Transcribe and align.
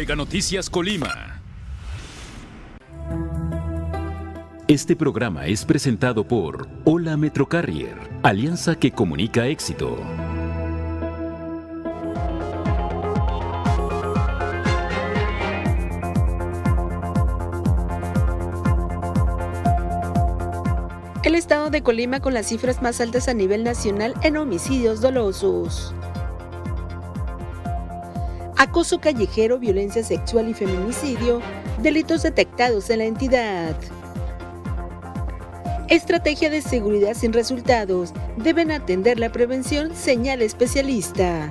Mega 0.00 0.16
Noticias 0.16 0.70
Colima. 0.70 1.42
Este 4.66 4.96
programa 4.96 5.44
es 5.44 5.66
presentado 5.66 6.26
por 6.26 6.68
Hola 6.84 7.18
Metrocarrier, 7.18 7.98
alianza 8.22 8.76
que 8.76 8.92
comunica 8.92 9.46
éxito. 9.46 9.98
El 21.24 21.34
estado 21.34 21.68
de 21.68 21.82
Colima 21.82 22.20
con 22.20 22.32
las 22.32 22.46
cifras 22.46 22.80
más 22.80 23.02
altas 23.02 23.28
a 23.28 23.34
nivel 23.34 23.64
nacional 23.64 24.14
en 24.22 24.38
homicidios 24.38 25.02
dolosos. 25.02 25.94
Acoso 28.60 29.00
callejero, 29.00 29.58
violencia 29.58 30.04
sexual 30.04 30.50
y 30.50 30.52
feminicidio, 30.52 31.40
delitos 31.82 32.24
detectados 32.24 32.90
en 32.90 32.98
la 32.98 33.06
entidad. 33.06 33.74
Estrategia 35.88 36.50
de 36.50 36.60
seguridad 36.60 37.14
sin 37.14 37.32
resultados. 37.32 38.12
Deben 38.36 38.70
atender 38.70 39.18
la 39.18 39.32
prevención, 39.32 39.96
señal 39.96 40.42
especialista. 40.42 41.50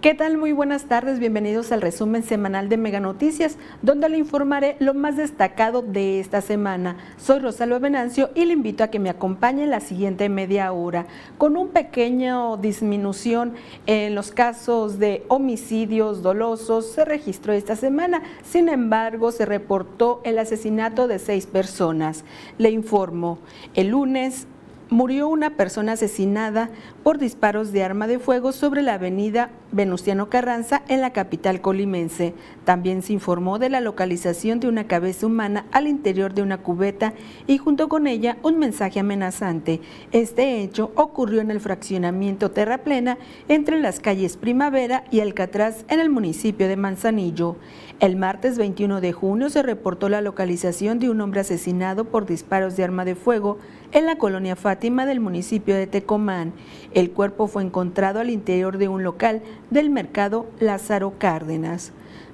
¿Qué 0.00 0.14
tal? 0.14 0.38
Muy 0.38 0.52
buenas 0.52 0.86
tardes, 0.86 1.18
bienvenidos 1.18 1.72
al 1.72 1.82
resumen 1.82 2.22
semanal 2.22 2.70
de 2.70 2.78
Mega 2.78 3.00
Noticias, 3.00 3.58
donde 3.82 4.08
le 4.08 4.16
informaré 4.16 4.76
lo 4.78 4.94
más 4.94 5.18
destacado 5.18 5.82
de 5.82 6.20
esta 6.20 6.40
semana. 6.40 6.96
Soy 7.18 7.40
Rosalba 7.40 7.78
Venancio 7.78 8.30
y 8.34 8.46
le 8.46 8.54
invito 8.54 8.82
a 8.82 8.88
que 8.88 8.98
me 8.98 9.10
acompañe 9.10 9.66
la 9.66 9.80
siguiente 9.80 10.30
media 10.30 10.72
hora, 10.72 11.04
con 11.36 11.54
un 11.58 11.68
pequeño 11.68 12.56
disminución 12.56 13.52
en 13.84 14.14
los 14.14 14.30
casos 14.30 14.98
de 14.98 15.22
homicidios 15.28 16.22
dolosos 16.22 16.86
se 16.86 17.04
registró 17.04 17.52
esta 17.52 17.76
semana, 17.76 18.22
sin 18.42 18.70
embargo 18.70 19.32
se 19.32 19.44
reportó 19.44 20.22
el 20.24 20.38
asesinato 20.38 21.08
de 21.08 21.18
seis 21.18 21.44
personas. 21.44 22.24
Le 22.56 22.70
informo, 22.70 23.38
el 23.74 23.88
lunes 23.88 24.46
murió 24.90 25.28
una 25.28 25.50
persona 25.50 25.92
asesinada 25.92 26.68
por 27.04 27.18
disparos 27.18 27.72
de 27.72 27.84
arma 27.84 28.06
de 28.08 28.18
fuego 28.18 28.52
sobre 28.52 28.82
la 28.82 28.94
avenida 28.94 29.50
Venustiano 29.72 30.28
Carranza 30.28 30.82
en 30.88 31.00
la 31.00 31.12
capital 31.12 31.60
colimense. 31.60 32.34
También 32.64 33.02
se 33.02 33.12
informó 33.12 33.60
de 33.60 33.70
la 33.70 33.80
localización 33.80 34.58
de 34.58 34.68
una 34.68 34.88
cabeza 34.88 35.26
humana 35.26 35.66
al 35.70 35.86
interior 35.86 36.34
de 36.34 36.42
una 36.42 36.58
cubeta 36.58 37.14
y 37.46 37.58
junto 37.58 37.88
con 37.88 38.08
ella 38.08 38.36
un 38.42 38.58
mensaje 38.58 38.98
amenazante. 38.98 39.80
Este 40.10 40.60
hecho 40.60 40.90
ocurrió 40.96 41.40
en 41.40 41.52
el 41.52 41.60
fraccionamiento 41.60 42.50
Terraplena 42.50 43.16
entre 43.48 43.80
las 43.80 44.00
calles 44.00 44.36
Primavera 44.36 45.04
y 45.12 45.20
Alcatraz 45.20 45.84
en 45.88 46.00
el 46.00 46.10
municipio 46.10 46.66
de 46.66 46.76
Manzanillo. 46.76 47.56
El 48.00 48.16
martes 48.16 48.58
21 48.58 49.00
de 49.00 49.12
junio 49.12 49.50
se 49.50 49.62
reportó 49.62 50.08
la 50.08 50.20
localización 50.20 50.98
de 50.98 51.10
un 51.10 51.20
hombre 51.20 51.40
asesinado 51.40 52.06
por 52.06 52.26
disparos 52.26 52.76
de 52.76 52.82
arma 52.82 53.04
de 53.04 53.14
fuego 53.14 53.58
en 53.92 54.06
la 54.06 54.16
colonia 54.16 54.56
Fátima 54.56 55.06
del 55.06 55.20
municipio 55.20 55.74
de 55.74 55.86
Tecomán. 55.86 56.52
El 56.92 57.10
cuerpo 57.10 57.46
fue 57.46 57.62
encontrado 57.62 58.20
al 58.20 58.30
interior 58.30 58.78
de 58.78 58.88
un 58.88 59.02
local 59.02 59.42
del 59.70 59.90
mercado 59.90 60.46
Lázaro 60.60 61.14
Cárdenas. 61.18 61.92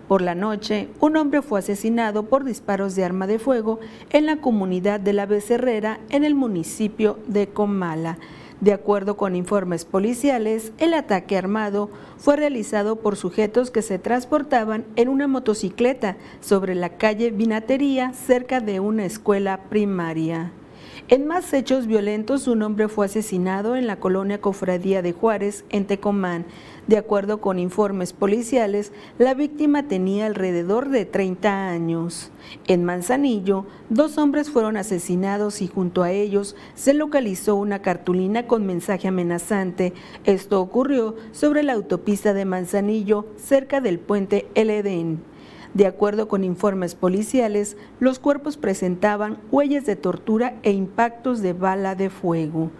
Por 0.09 0.23
la 0.23 0.35
noche, 0.35 0.89
un 1.01 1.17
hombre 1.17 1.43
fue 1.43 1.59
asesinado 1.59 2.25
por 2.25 2.45
disparos 2.45 2.95
de 2.95 3.05
arma 3.05 3.27
de 3.27 3.39
fuego 3.39 3.81
en 4.11 4.27
la 4.27 4.36
comunidad 4.36 5.01
de 5.01 5.13
La 5.13 5.27
Becerrera, 5.27 5.98
en 6.11 6.25
el 6.25 6.35
municipio 6.35 7.19
de 7.27 7.48
Comala. 7.48 8.19
De 8.61 8.73
acuerdo 8.73 9.17
con 9.17 9.35
informes 9.36 9.85
policiales, 9.85 10.73
el 10.79 10.95
ataque 10.95 11.36
armado 11.36 11.91
fue 12.17 12.36
realizado 12.36 12.97
por 12.97 13.17
sujetos 13.17 13.70
que 13.70 13.83
se 13.83 13.98
transportaban 13.98 14.85
en 14.95 15.09
una 15.09 15.27
motocicleta 15.27 16.17
sobre 16.41 16.75
la 16.75 16.91
calle 16.91 17.33
Vinatería 17.33 18.13
cerca 18.14 18.61
de 18.61 18.80
una 18.80 19.05
escuela 19.05 19.61
primaria. 19.69 20.53
En 21.08 21.24
más 21.28 21.52
hechos 21.52 21.86
violentos, 21.86 22.48
un 22.48 22.62
hombre 22.62 22.89
fue 22.89 23.06
asesinado 23.06 23.77
en 23.77 23.86
la 23.86 24.00
colonia 24.00 24.40
Cofradía 24.40 25.02
de 25.02 25.12
Juárez, 25.12 25.64
en 25.68 25.84
Tecomán. 25.84 26.46
De 26.89 26.96
acuerdo 26.96 27.40
con 27.40 27.61
informes 27.61 28.12
policiales, 28.12 28.90
la 29.17 29.34
víctima 29.34 29.86
tenía 29.86 30.27
alrededor 30.27 30.89
de 30.89 31.05
30 31.05 31.68
años. 31.68 32.33
En 32.67 32.83
Manzanillo, 32.83 33.67
dos 33.89 34.18
hombres 34.18 34.50
fueron 34.50 34.77
asesinados 34.77 35.62
y 35.62 35.68
junto 35.68 36.02
a 36.02 36.11
ellos 36.11 36.56
se 36.74 36.92
localizó 36.92 37.55
una 37.55 37.83
cartulina 37.83 38.48
con 38.48 38.67
mensaje 38.67 39.06
amenazante. 39.06 39.92
Esto 40.24 40.61
ocurrió 40.61 41.14
sobre 41.30 41.62
la 41.62 41.74
autopista 41.74 42.34
de 42.34 42.46
Manzanillo, 42.46 43.27
cerca 43.36 43.80
del 43.80 44.00
puente 44.00 44.48
El 44.56 44.70
Edén. 44.70 45.20
De 45.77 45.85
acuerdo 45.85 46.27
con 46.27 46.42
informes 46.42 46.95
policiales, 46.95 47.77
los 48.01 48.19
cuerpos 48.19 48.57
presentaban 48.57 49.37
huellas 49.53 49.85
de 49.85 49.95
tortura 49.95 50.55
e 50.63 50.73
impactos 50.73 51.42
de 51.42 51.53
bala 51.53 51.95
de 51.95 52.09
fuego. 52.09 52.70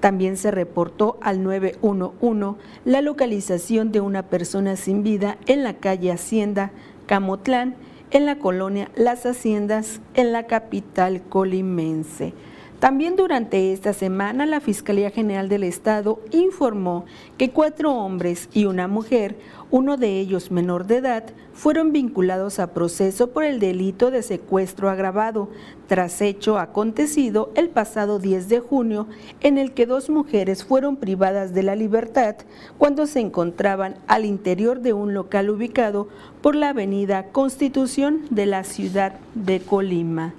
También 0.00 0.38
se 0.38 0.50
reportó 0.50 1.18
al 1.20 1.42
911 1.42 2.58
la 2.86 3.02
localización 3.02 3.92
de 3.92 4.00
una 4.00 4.22
persona 4.22 4.76
sin 4.76 5.02
vida 5.02 5.36
en 5.44 5.64
la 5.64 5.74
calle 5.74 6.10
Hacienda, 6.10 6.70
Camotlán, 7.04 7.76
en 8.10 8.24
la 8.24 8.38
colonia 8.38 8.90
Las 8.96 9.26
Haciendas, 9.26 10.00
en 10.14 10.32
la 10.32 10.46
capital 10.46 11.20
colimense. 11.28 12.32
También 12.80 13.16
durante 13.16 13.72
esta 13.72 13.94
semana 13.94 14.44
la 14.44 14.60
Fiscalía 14.60 15.10
General 15.10 15.48
del 15.48 15.62
Estado 15.62 16.20
informó 16.30 17.06
que 17.38 17.50
cuatro 17.50 17.94
hombres 17.94 18.50
y 18.52 18.66
una 18.66 18.86
mujer, 18.86 19.38
uno 19.70 19.96
de 19.96 20.20
ellos 20.20 20.50
menor 20.50 20.86
de 20.86 20.98
edad, 20.98 21.24
fueron 21.54 21.90
vinculados 21.92 22.58
a 22.58 22.74
proceso 22.74 23.30
por 23.30 23.44
el 23.44 23.60
delito 23.60 24.10
de 24.10 24.22
secuestro 24.22 24.90
agravado, 24.90 25.48
tras 25.86 26.20
hecho 26.20 26.58
acontecido 26.58 27.50
el 27.54 27.70
pasado 27.70 28.18
10 28.18 28.50
de 28.50 28.60
junio, 28.60 29.06
en 29.40 29.56
el 29.56 29.72
que 29.72 29.86
dos 29.86 30.10
mujeres 30.10 30.62
fueron 30.62 30.96
privadas 30.96 31.54
de 31.54 31.62
la 31.62 31.76
libertad 31.76 32.36
cuando 32.76 33.06
se 33.06 33.20
encontraban 33.20 33.94
al 34.06 34.26
interior 34.26 34.80
de 34.80 34.92
un 34.92 35.14
local 35.14 35.48
ubicado 35.48 36.08
por 36.42 36.54
la 36.54 36.68
avenida 36.68 37.28
Constitución 37.32 38.26
de 38.28 38.44
la 38.44 38.64
ciudad 38.64 39.14
de 39.34 39.60
Colima. 39.60 40.34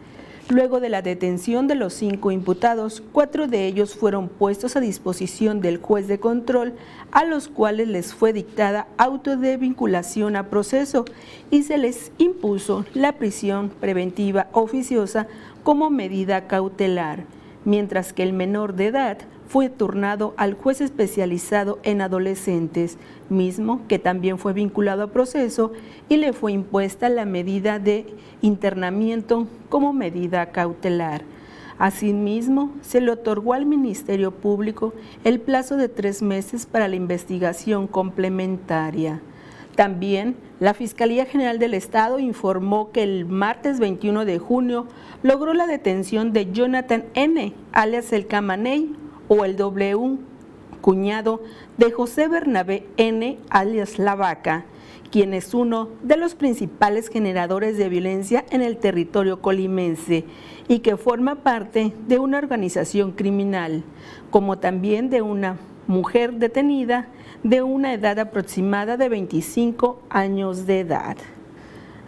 Luego 0.50 0.80
de 0.80 0.88
la 0.88 1.02
detención 1.02 1.68
de 1.68 1.76
los 1.76 1.94
cinco 1.94 2.32
imputados, 2.32 3.04
cuatro 3.12 3.48
de 3.48 3.68
ellos 3.68 3.96
fueron 3.96 4.30
puestos 4.30 4.78
a 4.78 4.80
disposición 4.80 5.60
del 5.60 5.78
juez 5.78 6.08
de 6.08 6.22
control, 6.22 6.74
a 7.12 7.26
los 7.26 7.50
cuales 7.50 7.90
les 7.90 8.14
fue 8.14 8.32
dictada 8.32 8.88
auto 8.98 9.36
de 9.36 9.58
vinculación 9.58 10.38
a 10.38 10.50
proceso 10.50 11.04
y 11.52 11.64
se 11.64 11.78
les 11.78 12.14
impuso 12.18 12.86
la 12.94 13.12
prisión 13.14 13.70
preventiva 13.70 14.48
oficiosa 14.54 15.28
como 15.64 15.90
medida 15.90 16.48
cautelar, 16.48 17.26
mientras 17.66 18.14
que 18.14 18.24
el 18.24 18.32
menor 18.32 18.74
de 18.76 18.88
edad 18.88 19.18
fue 19.48 19.70
turnado 19.70 20.34
al 20.38 20.54
juez 20.54 20.82
especializado 20.82 21.80
en 21.84 22.02
adolescentes, 22.02 22.98
mismo 23.30 23.82
que 23.88 23.98
también 23.98 24.38
fue 24.38 24.54
vinculado 24.54 25.04
a 25.04 25.12
proceso 25.12 25.72
y 26.10 26.18
le 26.18 26.34
fue 26.34 26.52
impuesta 26.52 27.10
la 27.10 27.26
medida 27.26 27.80
de 27.80 28.06
internamiento 28.42 29.48
como 29.70 29.94
medida 29.94 30.52
cautelar. 30.52 31.24
Asimismo, 31.80 32.72
se 32.82 33.02
le 33.02 33.12
otorgó 33.12 33.54
al 33.54 33.66
Ministerio 33.66 34.32
Público 34.32 34.94
el 35.24 35.40
plazo 35.40 35.78
de 35.78 35.90
tres 35.90 36.22
meses 36.22 36.66
para 36.66 36.88
la 36.88 36.96
investigación 36.96 37.88
complementaria. 37.88 39.22
También 39.76 40.36
la 40.60 40.74
Fiscalía 40.74 41.26
General 41.26 41.60
del 41.60 41.76
Estado 41.76 42.18
informó 42.18 42.92
que 42.92 43.04
el 43.04 43.26
martes 43.26 43.80
21 43.80 44.26
de 44.26 44.40
junio 44.40 44.88
logró 45.22 45.54
la 45.54 45.68
detención 45.68 46.34
de 46.34 46.52
Jonathan 46.52 47.06
N., 47.14 47.54
alias 47.74 48.12
El 48.12 48.26
Camaney, 48.26 48.96
o 49.28 49.46
el 49.46 49.56
W, 49.56 50.18
cuñado 50.82 51.42
de 51.78 51.92
José 51.92 52.28
Bernabé 52.28 52.86
N., 52.98 53.38
alias 53.50 54.00
La 54.00 54.16
Vaca, 54.16 54.66
quien 55.12 55.34
es 55.34 55.54
uno 55.54 55.90
de 56.04 56.18
los 56.18 56.36
principales 56.36 57.10
generadores 57.10 57.78
de 57.78 57.90
violencia 57.90 58.46
en 58.50 58.62
el 58.62 58.78
territorio 58.78 59.42
colimense 59.42 60.26
y 60.68 60.80
que 60.80 60.98
forma 60.98 61.36
parte 61.44 61.94
de 62.08 62.20
una 62.20 62.38
organización 62.38 63.12
criminal, 63.12 63.84
como 64.32 64.60
también 64.60 65.10
de 65.10 65.22
una 65.22 65.58
mujer 65.88 66.34
detenida 66.34 67.08
de 67.44 67.62
una 67.62 67.94
edad 67.94 68.20
aproximada 68.20 68.98
de 68.98 69.10
25 69.10 70.02
años 70.10 70.66
de 70.66 70.82
edad. 70.82 71.18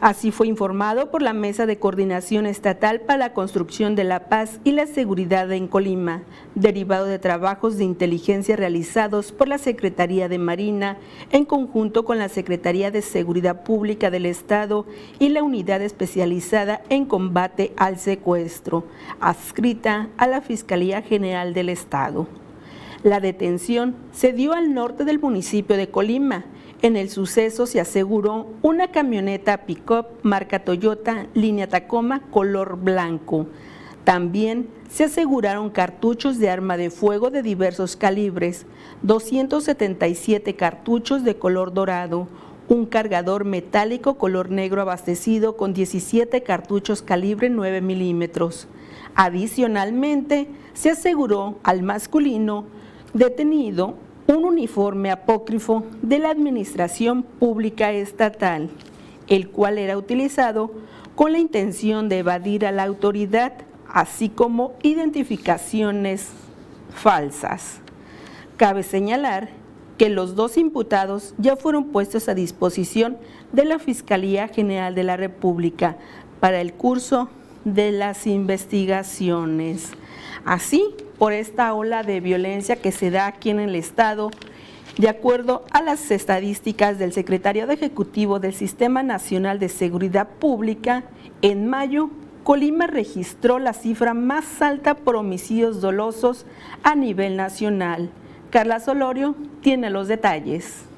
Así 0.01 0.31
fue 0.31 0.47
informado 0.47 1.11
por 1.11 1.21
la 1.21 1.33
Mesa 1.33 1.65
de 1.65 1.77
Coordinación 1.77 2.45
Estatal 2.45 3.01
para 3.01 3.19
la 3.19 3.33
Construcción 3.33 3.95
de 3.95 4.05
la 4.05 4.29
Paz 4.29 4.61
y 4.63 4.71
la 4.71 4.87
Seguridad 4.87 5.51
en 5.51 5.67
Colima, 5.67 6.23
derivado 6.55 7.03
de 7.03 7.19
trabajos 7.19 7.77
de 7.77 7.83
inteligencia 7.83 8.55
realizados 8.55 9.33
por 9.33 9.49
la 9.49 9.57
Secretaría 9.57 10.29
de 10.29 10.37
Marina 10.37 10.97
en 11.31 11.43
conjunto 11.43 12.05
con 12.05 12.17
la 12.17 12.29
Secretaría 12.29 12.91
de 12.91 13.01
Seguridad 13.01 13.63
Pública 13.63 14.09
del 14.09 14.25
Estado 14.25 14.85
y 15.19 15.29
la 15.29 15.43
Unidad 15.43 15.81
Especializada 15.81 16.81
en 16.87 17.03
Combate 17.05 17.73
al 17.75 17.99
Secuestro, 17.99 18.85
adscrita 19.19 20.07
a 20.15 20.27
la 20.27 20.39
Fiscalía 20.39 21.01
General 21.01 21.53
del 21.53 21.67
Estado. 21.67 22.25
La 23.03 23.19
detención 23.19 23.95
se 24.13 24.31
dio 24.31 24.53
al 24.53 24.73
norte 24.73 25.03
del 25.03 25.19
municipio 25.19 25.75
de 25.75 25.89
Colima, 25.89 26.45
en 26.81 26.95
el 26.95 27.09
suceso 27.09 27.65
se 27.65 27.79
aseguró 27.79 28.47
una 28.61 28.91
camioneta 28.91 29.65
pick-up 29.65 30.05
marca 30.23 30.59
Toyota 30.59 31.27
línea 31.33 31.67
Tacoma 31.67 32.21
color 32.31 32.77
blanco. 32.77 33.47
También 34.05 34.69
se 34.89 35.03
aseguraron 35.03 35.69
cartuchos 35.69 36.39
de 36.39 36.49
arma 36.49 36.77
de 36.77 36.89
fuego 36.89 37.29
de 37.29 37.43
diversos 37.43 37.95
calibres, 37.95 38.65
277 39.03 40.55
cartuchos 40.55 41.23
de 41.23 41.35
color 41.35 41.73
dorado, 41.73 42.27
un 42.69 42.85
cargador 42.85 43.45
metálico 43.45 44.15
color 44.15 44.49
negro 44.49 44.81
abastecido 44.81 45.57
con 45.57 45.73
17 45.73 46.43
cartuchos 46.43 47.01
calibre 47.01 47.49
9 47.49 47.81
milímetros. 47.81 48.67
Adicionalmente, 49.15 50.47
se 50.73 50.91
aseguró 50.91 51.59
al 51.63 51.83
masculino 51.83 52.65
detenido 53.13 53.95
un 54.29 54.45
uniforme 54.45 55.09
apócrifo 55.09 55.83
de 56.03 56.19
la 56.19 56.29
Administración 56.29 57.23
Pública 57.23 57.91
Estatal, 57.91 58.69
el 59.27 59.49
cual 59.49 59.79
era 59.79 59.97
utilizado 59.97 60.71
con 61.15 61.31
la 61.31 61.39
intención 61.39 62.09
de 62.09 62.19
evadir 62.19 62.67
a 62.67 62.71
la 62.71 62.83
autoridad, 62.83 63.53
así 63.87 64.29
como 64.29 64.73
identificaciones 64.83 66.29
falsas. 66.93 67.81
Cabe 68.55 68.83
señalar 68.83 69.49
que 69.97 70.09
los 70.09 70.35
dos 70.35 70.57
imputados 70.57 71.33
ya 71.39 71.55
fueron 71.55 71.85
puestos 71.85 72.29
a 72.29 72.35
disposición 72.35 73.17
de 73.51 73.65
la 73.65 73.79
Fiscalía 73.79 74.47
General 74.47 74.93
de 74.93 75.03
la 75.05 75.17
República 75.17 75.97
para 76.39 76.61
el 76.61 76.73
curso 76.73 77.29
de 77.65 77.91
las 77.91 78.27
investigaciones. 78.27 79.89
Así, 80.45 80.85
por 81.19 81.33
esta 81.33 81.73
ola 81.73 82.01
de 82.01 82.21
violencia 82.21 82.77
que 82.77 82.91
se 82.93 83.11
da 83.11 83.27
aquí 83.27 83.49
en 83.49 83.59
el 83.59 83.75
Estado, 83.75 84.31
de 84.97 85.09
acuerdo 85.09 85.65
a 85.71 85.81
las 85.81 86.09
estadísticas 86.11 86.97
del 86.97 87.13
Secretariado 87.13 87.73
Ejecutivo 87.73 88.39
del 88.39 88.53
Sistema 88.53 89.03
Nacional 89.03 89.59
de 89.59 89.69
Seguridad 89.69 90.27
Pública, 90.27 91.03
en 91.41 91.67
mayo 91.67 92.09
Colima 92.43 92.87
registró 92.87 93.59
la 93.59 93.73
cifra 93.73 94.13
más 94.13 94.61
alta 94.61 94.95
por 94.95 95.17
homicidios 95.17 95.81
dolosos 95.81 96.45
a 96.83 96.95
nivel 96.95 97.35
nacional. 97.35 98.09
Carla 98.49 98.79
Solorio 98.79 99.35
tiene 99.61 99.89
los 99.89 100.07
detalles. 100.07 100.88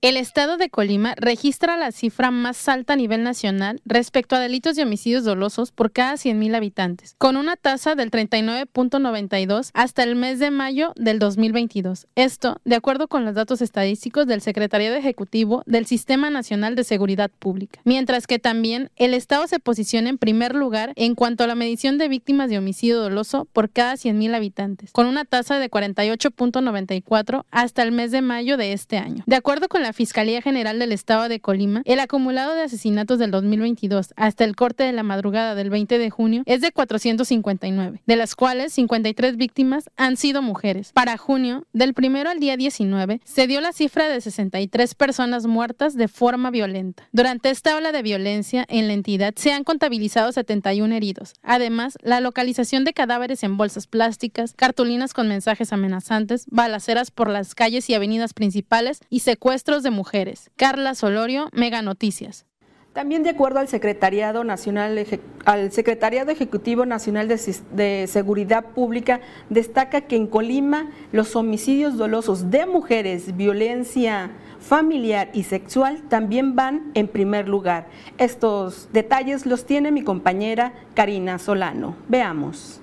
El 0.00 0.16
estado 0.16 0.58
de 0.58 0.70
Colima 0.70 1.16
registra 1.16 1.76
la 1.76 1.90
cifra 1.90 2.30
más 2.30 2.68
alta 2.68 2.92
a 2.92 2.96
nivel 2.96 3.24
nacional 3.24 3.80
respecto 3.84 4.36
a 4.36 4.38
delitos 4.38 4.76
de 4.76 4.84
homicidios 4.84 5.24
dolosos 5.24 5.72
por 5.72 5.90
cada 5.90 6.12
100.000 6.12 6.54
habitantes, 6.54 7.16
con 7.18 7.36
una 7.36 7.56
tasa 7.56 7.96
del 7.96 8.12
39.92 8.12 9.70
hasta 9.74 10.04
el 10.04 10.14
mes 10.14 10.38
de 10.38 10.52
mayo 10.52 10.92
del 10.94 11.18
2022. 11.18 12.06
Esto, 12.14 12.60
de 12.64 12.76
acuerdo 12.76 13.08
con 13.08 13.24
los 13.24 13.34
datos 13.34 13.60
estadísticos 13.60 14.28
del 14.28 14.40
Secretariado 14.40 14.94
Ejecutivo 14.94 15.64
del 15.66 15.84
Sistema 15.84 16.30
Nacional 16.30 16.76
de 16.76 16.84
Seguridad 16.84 17.32
Pública. 17.36 17.80
Mientras 17.82 18.28
que 18.28 18.38
también 18.38 18.92
el 18.94 19.14
estado 19.14 19.48
se 19.48 19.58
posiciona 19.58 20.10
en 20.10 20.18
primer 20.18 20.54
lugar 20.54 20.92
en 20.94 21.16
cuanto 21.16 21.42
a 21.42 21.48
la 21.48 21.56
medición 21.56 21.98
de 21.98 22.06
víctimas 22.06 22.50
de 22.50 22.58
homicidio 22.58 23.00
doloso 23.00 23.46
por 23.52 23.68
cada 23.68 23.94
100.000 23.94 24.32
habitantes, 24.36 24.92
con 24.92 25.08
una 25.08 25.24
tasa 25.24 25.58
de 25.58 25.68
48.94 25.68 27.46
hasta 27.50 27.82
el 27.82 27.90
mes 27.90 28.12
de 28.12 28.22
mayo 28.22 28.56
de 28.56 28.72
este 28.72 28.98
año. 28.98 29.24
De 29.26 29.34
acuerdo 29.34 29.66
con 29.68 29.82
la 29.82 29.87
la 29.88 29.94
Fiscalía 29.94 30.42
General 30.42 30.78
del 30.78 30.92
Estado 30.92 31.30
de 31.30 31.40
Colima, 31.40 31.80
el 31.86 31.98
acumulado 31.98 32.54
de 32.54 32.60
asesinatos 32.60 33.18
del 33.18 33.30
2022 33.30 34.12
hasta 34.16 34.44
el 34.44 34.54
corte 34.54 34.82
de 34.84 34.92
la 34.92 35.02
madrugada 35.02 35.54
del 35.54 35.70
20 35.70 35.96
de 35.96 36.10
junio 36.10 36.42
es 36.44 36.60
de 36.60 36.72
459, 36.72 38.02
de 38.04 38.16
las 38.16 38.36
cuales 38.36 38.74
53 38.74 39.38
víctimas 39.38 39.88
han 39.96 40.18
sido 40.18 40.42
mujeres. 40.42 40.92
Para 40.92 41.16
junio, 41.16 41.66
del 41.72 41.94
primero 41.94 42.28
al 42.28 42.38
día 42.38 42.58
19, 42.58 43.22
se 43.24 43.46
dio 43.46 43.62
la 43.62 43.72
cifra 43.72 44.10
de 44.10 44.20
63 44.20 44.94
personas 44.94 45.46
muertas 45.46 45.94
de 45.94 46.08
forma 46.08 46.50
violenta. 46.50 47.08
Durante 47.10 47.48
esta 47.48 47.74
ola 47.74 47.90
de 47.90 48.02
violencia 48.02 48.66
en 48.68 48.88
la 48.88 48.92
entidad 48.92 49.32
se 49.36 49.52
han 49.52 49.64
contabilizado 49.64 50.32
71 50.32 50.94
heridos. 50.94 51.32
Además, 51.42 51.96
la 52.02 52.20
localización 52.20 52.84
de 52.84 52.92
cadáveres 52.92 53.42
en 53.42 53.56
bolsas 53.56 53.86
plásticas, 53.86 54.52
cartulinas 54.52 55.14
con 55.14 55.28
mensajes 55.28 55.72
amenazantes, 55.72 56.44
balaceras 56.50 57.10
por 57.10 57.30
las 57.30 57.54
calles 57.54 57.88
y 57.88 57.94
avenidas 57.94 58.34
principales 58.34 59.00
y 59.08 59.20
secuestros 59.20 59.77
de 59.82 59.90
Mujeres. 59.90 60.50
Carla 60.56 60.94
Solorio, 60.94 61.48
Mega 61.52 61.82
Noticias. 61.82 62.46
También 62.92 63.22
de 63.22 63.30
acuerdo 63.30 63.60
al 63.60 63.68
Secretariado 63.68 64.42
Nacional, 64.42 65.06
al 65.44 65.70
Secretariado 65.70 66.32
Ejecutivo 66.32 66.84
Nacional 66.84 67.28
de, 67.28 67.56
de, 67.72 68.06
Seguridad 68.08 68.64
Pública, 68.64 69.20
destaca 69.50 70.00
que 70.00 70.16
en 70.16 70.26
Colima 70.26 70.90
los 71.12 71.36
homicidios 71.36 71.96
dolosos 71.96 72.50
de 72.50 72.66
mujeres, 72.66 73.36
violencia 73.36 74.32
familiar 74.58 75.30
y 75.32 75.44
sexual 75.44 76.02
también 76.08 76.56
van 76.56 76.90
en 76.94 77.06
primer 77.08 77.48
lugar. 77.48 77.86
Estos 78.18 78.88
detalles 78.92 79.46
los 79.46 79.64
tiene 79.64 79.92
mi 79.92 80.02
compañera 80.02 80.72
Karina 80.94 81.38
Solano. 81.38 81.94
Veamos. 82.08 82.80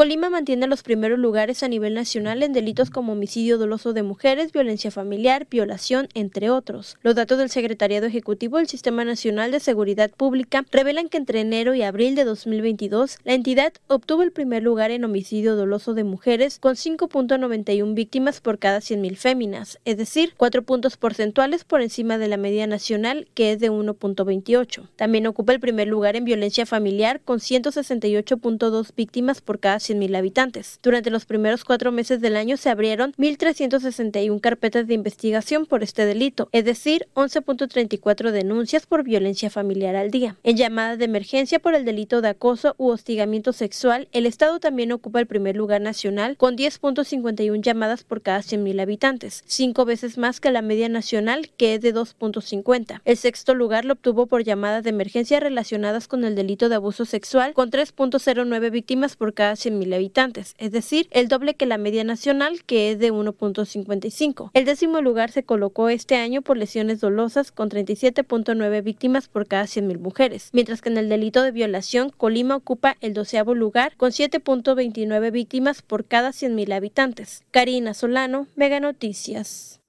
Colima 0.00 0.30
mantiene 0.30 0.66
los 0.66 0.82
primeros 0.82 1.18
lugares 1.18 1.62
a 1.62 1.68
nivel 1.68 1.92
nacional 1.92 2.42
en 2.42 2.54
delitos 2.54 2.88
como 2.88 3.12
homicidio 3.12 3.58
doloso 3.58 3.92
de 3.92 4.02
mujeres, 4.02 4.50
violencia 4.50 4.90
familiar, 4.90 5.46
violación, 5.50 6.08
entre 6.14 6.48
otros. 6.48 6.96
Los 7.02 7.16
datos 7.16 7.36
del 7.36 7.50
Secretariado 7.50 8.06
Ejecutivo 8.06 8.56
del 8.56 8.66
Sistema 8.66 9.04
Nacional 9.04 9.50
de 9.50 9.60
Seguridad 9.60 10.10
Pública 10.10 10.64
revelan 10.72 11.10
que 11.10 11.18
entre 11.18 11.40
enero 11.40 11.74
y 11.74 11.82
abril 11.82 12.14
de 12.14 12.24
2022, 12.24 13.18
la 13.24 13.34
entidad 13.34 13.74
obtuvo 13.88 14.22
el 14.22 14.32
primer 14.32 14.62
lugar 14.62 14.90
en 14.90 15.04
homicidio 15.04 15.54
doloso 15.54 15.92
de 15.92 16.04
mujeres 16.04 16.58
con 16.58 16.76
5.91 16.76 17.92
víctimas 17.92 18.40
por 18.40 18.58
cada 18.58 18.78
100.000 18.78 19.16
féminas, 19.16 19.80
es 19.84 19.98
decir, 19.98 20.32
4 20.38 20.62
puntos 20.62 20.96
porcentuales 20.96 21.64
por 21.64 21.82
encima 21.82 22.16
de 22.16 22.28
la 22.28 22.38
media 22.38 22.66
nacional, 22.66 23.28
que 23.34 23.52
es 23.52 23.60
de 23.60 23.70
1.28. 23.70 24.88
También 24.96 25.26
ocupa 25.26 25.52
el 25.52 25.60
primer 25.60 25.88
lugar 25.88 26.16
en 26.16 26.24
violencia 26.24 26.64
familiar 26.64 27.20
con 27.20 27.38
168.2 27.40 28.94
víctimas 28.96 29.42
por 29.42 29.60
cada 29.60 29.78
mil 29.94 30.14
habitantes. 30.14 30.78
Durante 30.82 31.10
los 31.10 31.24
primeros 31.24 31.64
cuatro 31.64 31.92
meses 31.92 32.20
del 32.20 32.36
año 32.36 32.56
se 32.56 32.70
abrieron 32.70 33.12
1.361 33.18 34.40
carpetas 34.40 34.86
de 34.86 34.94
investigación 34.94 35.66
por 35.66 35.82
este 35.82 36.04
delito, 36.06 36.48
es 36.52 36.64
decir, 36.64 37.08
11.34 37.14 38.30
denuncias 38.30 38.86
por 38.86 39.04
violencia 39.04 39.50
familiar 39.50 39.96
al 39.96 40.10
día. 40.10 40.36
En 40.42 40.56
llamadas 40.56 40.98
de 40.98 41.04
emergencia 41.04 41.58
por 41.58 41.74
el 41.74 41.84
delito 41.84 42.20
de 42.20 42.28
acoso 42.28 42.74
u 42.78 42.88
hostigamiento 42.88 43.52
sexual, 43.52 44.08
el 44.12 44.26
Estado 44.26 44.60
también 44.60 44.92
ocupa 44.92 45.20
el 45.20 45.26
primer 45.26 45.56
lugar 45.56 45.80
nacional 45.80 46.36
con 46.36 46.56
10.51 46.56 47.60
llamadas 47.60 48.04
por 48.04 48.22
cada 48.22 48.40
100.000 48.40 48.80
habitantes, 48.80 49.42
cinco 49.46 49.84
veces 49.84 50.18
más 50.18 50.40
que 50.40 50.50
la 50.50 50.62
media 50.62 50.88
nacional 50.88 51.50
que 51.56 51.74
es 51.74 51.80
de 51.80 51.94
2.50. 51.94 53.00
El 53.04 53.16
sexto 53.16 53.54
lugar 53.54 53.84
lo 53.84 53.94
obtuvo 53.94 54.26
por 54.26 54.44
llamadas 54.44 54.84
de 54.84 54.90
emergencia 54.90 55.40
relacionadas 55.40 56.08
con 56.08 56.24
el 56.24 56.34
delito 56.34 56.68
de 56.68 56.76
abuso 56.76 57.04
sexual 57.04 57.52
con 57.54 57.70
3.09 57.70 58.70
víctimas 58.70 59.16
por 59.16 59.34
cada 59.34 59.52
100.000 59.52 59.79
mil 59.80 59.92
habitantes, 59.92 60.54
es 60.58 60.70
decir, 60.70 61.08
el 61.10 61.26
doble 61.28 61.54
que 61.54 61.66
la 61.66 61.78
media 61.78 62.04
nacional, 62.04 62.62
que 62.64 62.92
es 62.92 62.98
de 62.98 63.12
1.55. 63.12 64.50
El 64.54 64.64
décimo 64.64 65.00
lugar 65.00 65.30
se 65.32 65.42
colocó 65.42 65.88
este 65.88 66.16
año 66.16 66.42
por 66.42 66.56
lesiones 66.56 67.00
dolosas, 67.00 67.50
con 67.50 67.70
37.9 67.70 68.82
víctimas 68.82 69.28
por 69.28 69.48
cada 69.48 69.64
100.000 69.64 69.98
mujeres, 69.98 70.50
mientras 70.52 70.82
que 70.82 70.90
en 70.90 70.98
el 70.98 71.08
delito 71.08 71.42
de 71.42 71.50
violación, 71.50 72.10
Colima 72.10 72.56
ocupa 72.56 72.96
el 73.00 73.14
doceavo 73.14 73.54
lugar, 73.54 73.96
con 73.96 74.10
7.29 74.10 75.32
víctimas 75.32 75.82
por 75.82 76.04
cada 76.04 76.30
100.000 76.30 76.74
habitantes. 76.74 77.42
Karina 77.50 77.94
Solano, 77.94 78.46
Mega 78.54 78.80
Noticias 78.80 79.79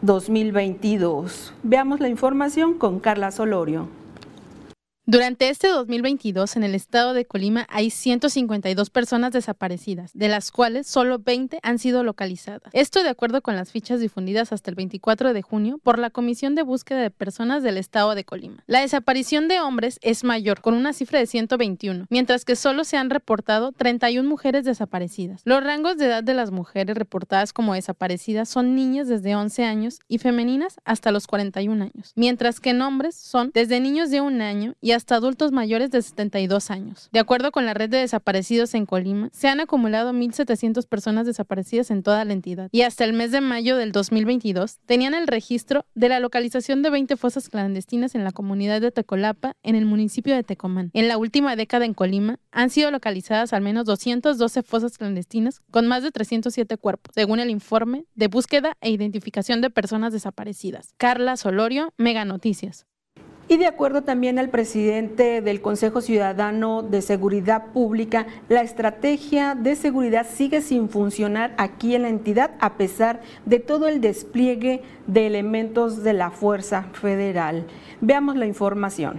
2022. 0.00 1.52
Veamos 1.62 2.00
la 2.00 2.08
información 2.08 2.78
con 2.78 2.98
Carla 2.98 3.30
Solorio. 3.30 3.97
Durante 5.10 5.48
este 5.48 5.68
2022 5.68 6.56
en 6.56 6.64
el 6.64 6.74
estado 6.74 7.14
de 7.14 7.24
Colima 7.24 7.66
hay 7.70 7.88
152 7.88 8.90
personas 8.90 9.32
desaparecidas, 9.32 10.10
de 10.12 10.28
las 10.28 10.52
cuales 10.52 10.86
solo 10.86 11.18
20 11.18 11.60
han 11.62 11.78
sido 11.78 12.04
localizadas. 12.04 12.70
Esto 12.74 13.02
de 13.02 13.08
acuerdo 13.08 13.40
con 13.40 13.56
las 13.56 13.72
fichas 13.72 14.00
difundidas 14.00 14.52
hasta 14.52 14.70
el 14.70 14.74
24 14.74 15.32
de 15.32 15.40
junio 15.40 15.78
por 15.82 15.98
la 15.98 16.10
Comisión 16.10 16.54
de 16.54 16.62
Búsqueda 16.62 17.00
de 17.00 17.10
Personas 17.10 17.62
del 17.62 17.78
estado 17.78 18.14
de 18.14 18.24
Colima. 18.24 18.62
La 18.66 18.80
desaparición 18.80 19.48
de 19.48 19.60
hombres 19.60 19.98
es 20.02 20.24
mayor, 20.24 20.60
con 20.60 20.74
una 20.74 20.92
cifra 20.92 21.18
de 21.18 21.26
121, 21.26 22.04
mientras 22.10 22.44
que 22.44 22.54
solo 22.54 22.84
se 22.84 22.98
han 22.98 23.08
reportado 23.08 23.72
31 23.72 24.28
mujeres 24.28 24.66
desaparecidas. 24.66 25.40
Los 25.46 25.64
rangos 25.64 25.96
de 25.96 26.04
edad 26.04 26.22
de 26.22 26.34
las 26.34 26.50
mujeres 26.50 26.98
reportadas 26.98 27.54
como 27.54 27.72
desaparecidas 27.72 28.50
son 28.50 28.74
niñas 28.74 29.08
desde 29.08 29.34
11 29.34 29.64
años 29.64 30.00
y 30.06 30.18
femeninas 30.18 30.76
hasta 30.84 31.12
los 31.12 31.26
41 31.26 31.82
años, 31.82 32.12
mientras 32.14 32.60
que 32.60 32.68
en 32.68 32.82
hombres 32.82 33.14
son 33.14 33.52
desde 33.54 33.80
niños 33.80 34.10
de 34.10 34.20
un 34.20 34.42
año 34.42 34.74
y 34.82 34.97
hasta 34.97 34.97
adultos 35.10 35.52
mayores 35.52 35.90
de 35.90 36.02
72 36.02 36.70
años. 36.70 37.08
De 37.12 37.18
acuerdo 37.18 37.52
con 37.52 37.66
la 37.66 37.74
red 37.74 37.90
de 37.90 37.98
desaparecidos 37.98 38.74
en 38.74 38.86
Colima, 38.86 39.30
se 39.32 39.48
han 39.48 39.60
acumulado 39.60 40.12
1.700 40.12 40.86
personas 40.86 41.26
desaparecidas 41.26 41.90
en 41.90 42.02
toda 42.02 42.24
la 42.24 42.32
entidad 42.32 42.68
y 42.72 42.82
hasta 42.82 43.04
el 43.04 43.12
mes 43.12 43.30
de 43.30 43.40
mayo 43.40 43.76
del 43.76 43.92
2022 43.92 44.78
tenían 44.86 45.14
el 45.14 45.26
registro 45.26 45.86
de 45.94 46.08
la 46.08 46.20
localización 46.20 46.82
de 46.82 46.90
20 46.90 47.16
fosas 47.16 47.48
clandestinas 47.48 48.14
en 48.14 48.24
la 48.24 48.32
comunidad 48.32 48.80
de 48.80 48.90
Tecolapa, 48.90 49.54
en 49.62 49.74
el 49.74 49.86
municipio 49.86 50.34
de 50.34 50.42
Tecomán. 50.42 50.90
En 50.94 51.08
la 51.08 51.18
última 51.18 51.56
década 51.56 51.84
en 51.84 51.94
Colima 51.94 52.38
han 52.50 52.70
sido 52.70 52.90
localizadas 52.90 53.52
al 53.52 53.62
menos 53.62 53.86
212 53.86 54.62
fosas 54.62 54.98
clandestinas 54.98 55.60
con 55.70 55.86
más 55.86 56.02
de 56.02 56.10
307 56.10 56.76
cuerpos, 56.76 57.14
según 57.14 57.40
el 57.40 57.50
informe 57.50 58.04
de 58.14 58.28
búsqueda 58.28 58.76
e 58.80 58.90
identificación 58.90 59.60
de 59.60 59.70
personas 59.70 60.12
desaparecidas. 60.12 60.94
Carla 60.96 61.36
Solorio, 61.36 61.92
Mega 61.96 62.24
Noticias. 62.24 62.87
Y 63.50 63.56
de 63.56 63.66
acuerdo 63.66 64.02
también 64.02 64.38
al 64.38 64.50
presidente 64.50 65.40
del 65.40 65.62
Consejo 65.62 66.02
Ciudadano 66.02 66.82
de 66.82 67.00
Seguridad 67.00 67.72
Pública, 67.72 68.26
la 68.50 68.60
estrategia 68.60 69.54
de 69.54 69.74
seguridad 69.74 70.26
sigue 70.30 70.60
sin 70.60 70.90
funcionar 70.90 71.54
aquí 71.56 71.94
en 71.94 72.02
la 72.02 72.10
entidad 72.10 72.50
a 72.60 72.76
pesar 72.76 73.22
de 73.46 73.58
todo 73.58 73.88
el 73.88 74.02
despliegue 74.02 74.82
de 75.06 75.26
elementos 75.26 76.02
de 76.02 76.12
la 76.12 76.30
Fuerza 76.30 76.90
Federal. 76.92 77.66
Veamos 78.02 78.36
la 78.36 78.44
información. 78.44 79.18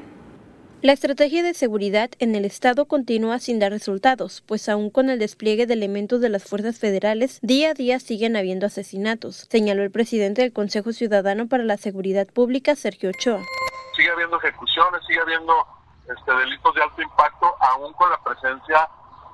La 0.84 0.94
estrategia 0.94 1.42
de 1.42 1.56
seguridad 1.56 2.12
en 2.20 2.36
el 2.36 2.46
Estado 2.46 2.86
continúa 2.86 3.40
sin 3.40 3.58
dar 3.58 3.72
resultados, 3.72 4.44
pues 4.46 4.70
aún 4.70 4.92
con 4.92 5.10
el 5.10 5.18
despliegue 5.18 5.66
de 5.66 5.74
elementos 5.74 6.22
de 6.22 6.30
las 6.30 6.44
fuerzas 6.44 6.78
federales, 6.78 7.40
día 7.42 7.72
a 7.72 7.74
día 7.74 8.00
siguen 8.00 8.36
habiendo 8.36 8.68
asesinatos, 8.68 9.48
señaló 9.50 9.82
el 9.82 9.92
presidente 9.92 10.44
del 10.44 10.54
Consejo 10.54 10.94
Ciudadano 10.94 11.48
para 11.48 11.64
la 11.64 11.78
Seguridad 11.78 12.28
Pública, 12.28 12.76
Sergio 12.76 13.10
Ochoa 13.10 13.42
sigue 14.00 14.12
habiendo 14.12 14.38
ejecuciones, 14.38 15.02
sigue 15.06 15.20
habiendo 15.20 15.54
este, 16.08 16.34
delitos 16.34 16.74
de 16.74 16.84
alto 16.84 17.02
impacto, 17.02 17.54
aún 17.60 17.92
con 17.94 18.10
la 18.10 18.18
presencia 18.24 18.88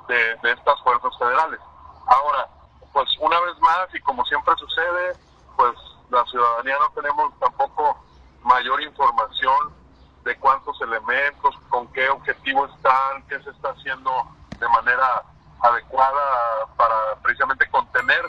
de, 0.08 0.52
estas 0.52 0.82
fuerzas 0.82 1.16
federales. 1.20 1.60
Ahora, 2.08 2.48
pues 2.92 3.08
una 3.20 3.40
vez 3.42 3.60
más, 3.60 3.94
y 3.94 4.00
como 4.02 4.26
siempre 4.26 4.56
sucede, 4.58 5.18
pues 5.56 5.76
la 6.10 6.26
ciudadanía 6.26 6.78
no 6.80 6.90
tenemos 7.00 7.40
tampoco 7.40 8.04
mayor 8.44 8.82
información 8.82 9.72
de 10.24 10.36
cuántos 10.40 10.82
elementos, 10.82 11.56
con 11.70 11.88
qué 11.94 12.10
objetivo 12.10 12.66
están, 12.66 13.24
qué 13.30 13.40
se 13.44 13.52
está 13.52 13.70
haciendo 13.70 14.12
de 14.58 14.68
manera 14.70 15.22
adecuada 15.62 16.68
para 16.78 17.22
precisamente 17.22 17.68
contener 17.70 18.22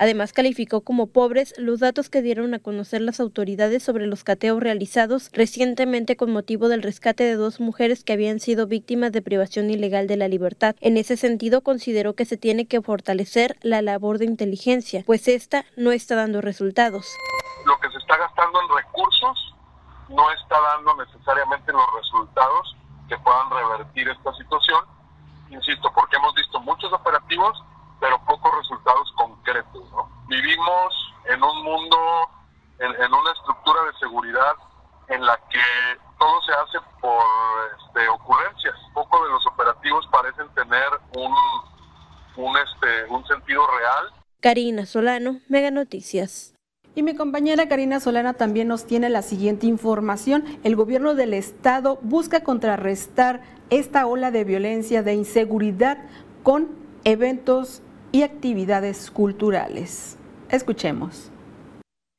Además, 0.00 0.32
calificó 0.32 0.80
como 0.80 1.08
pobres 1.08 1.52
los 1.58 1.80
datos 1.80 2.08
que 2.08 2.22
dieron 2.22 2.54
a 2.54 2.58
conocer 2.58 3.02
las 3.02 3.20
autoridades 3.20 3.82
sobre 3.82 4.06
los 4.06 4.24
cateos 4.24 4.58
realizados 4.58 5.28
recientemente 5.34 6.16
con 6.16 6.32
motivo 6.32 6.68
del 6.68 6.82
rescate 6.82 7.22
de 7.24 7.36
dos 7.36 7.60
mujeres 7.60 8.02
que 8.02 8.14
habían 8.14 8.40
sido 8.40 8.66
víctimas 8.66 9.12
de 9.12 9.20
privación 9.20 9.68
ilegal 9.68 10.06
de 10.06 10.16
la 10.16 10.26
libertad. 10.26 10.74
En 10.80 10.96
ese 10.96 11.18
sentido, 11.18 11.60
consideró 11.60 12.14
que 12.14 12.24
se 12.24 12.38
tiene 12.38 12.66
que 12.66 12.80
fortalecer 12.80 13.58
la 13.60 13.82
labor 13.82 14.16
de 14.16 14.24
inteligencia, 14.24 15.02
pues 15.04 15.28
esta 15.28 15.66
no 15.76 15.92
está 15.92 16.16
dando 16.16 16.40
resultados. 16.40 17.06
Lo 17.66 17.78
que 17.80 17.90
se 17.90 17.98
está 17.98 18.16
gastando 18.16 18.58
en 18.58 18.76
recursos 18.78 19.54
no 20.08 20.30
está 20.32 20.58
dando 20.62 20.96
necesariamente 20.96 21.72
los 21.72 21.86
resultados 22.00 22.74
que 23.06 23.18
puedan 23.18 23.50
revertir 23.50 24.08
esta 24.08 24.32
situación. 24.32 24.80
Insisto, 25.50 25.92
porque 25.94 26.16
hemos 26.16 26.34
visto 26.34 26.60
muchos 26.60 26.92
operativos 26.92 27.62
pero 28.00 28.18
pocos 28.24 28.50
resultados 28.56 29.12
concretos. 29.16 29.82
Vivimos 30.26 31.14
en 31.26 31.42
un 31.42 31.62
mundo, 31.62 31.96
en, 32.78 33.14
una 33.14 33.32
estructura 33.32 33.82
de 33.84 33.98
seguridad 33.98 34.54
en 35.08 35.24
la 35.24 35.36
que 35.50 35.60
todo 36.18 36.40
se 36.42 36.52
hace 36.52 36.78
por 37.00 37.24
este, 37.78 38.08
ocurrencias. 38.08 38.74
Poco 38.94 39.22
de 39.24 39.30
los 39.30 39.46
operativos 39.46 40.06
parecen 40.10 40.48
tener 40.54 40.88
un, 41.16 41.34
un, 42.36 42.56
este, 42.56 43.04
un 43.10 43.24
sentido 43.26 43.66
real. 43.66 44.12
Karina 44.40 44.86
Solano, 44.86 45.40
Mega 45.48 45.70
Noticias. 45.70 46.54
Y 47.00 47.02
mi 47.02 47.14
compañera 47.14 47.66
Karina 47.66 47.98
Solana 47.98 48.34
también 48.34 48.68
nos 48.68 48.84
tiene 48.84 49.08
la 49.08 49.22
siguiente 49.22 49.66
información. 49.66 50.44
El 50.64 50.76
gobierno 50.76 51.14
del 51.14 51.32
estado 51.32 51.98
busca 52.02 52.40
contrarrestar 52.40 53.40
esta 53.70 54.06
ola 54.06 54.30
de 54.30 54.44
violencia, 54.44 55.02
de 55.02 55.14
inseguridad 55.14 55.96
con 56.42 56.68
eventos 57.04 57.80
y 58.12 58.20
actividades 58.20 59.10
culturales. 59.10 60.18
Escuchemos. 60.50 61.30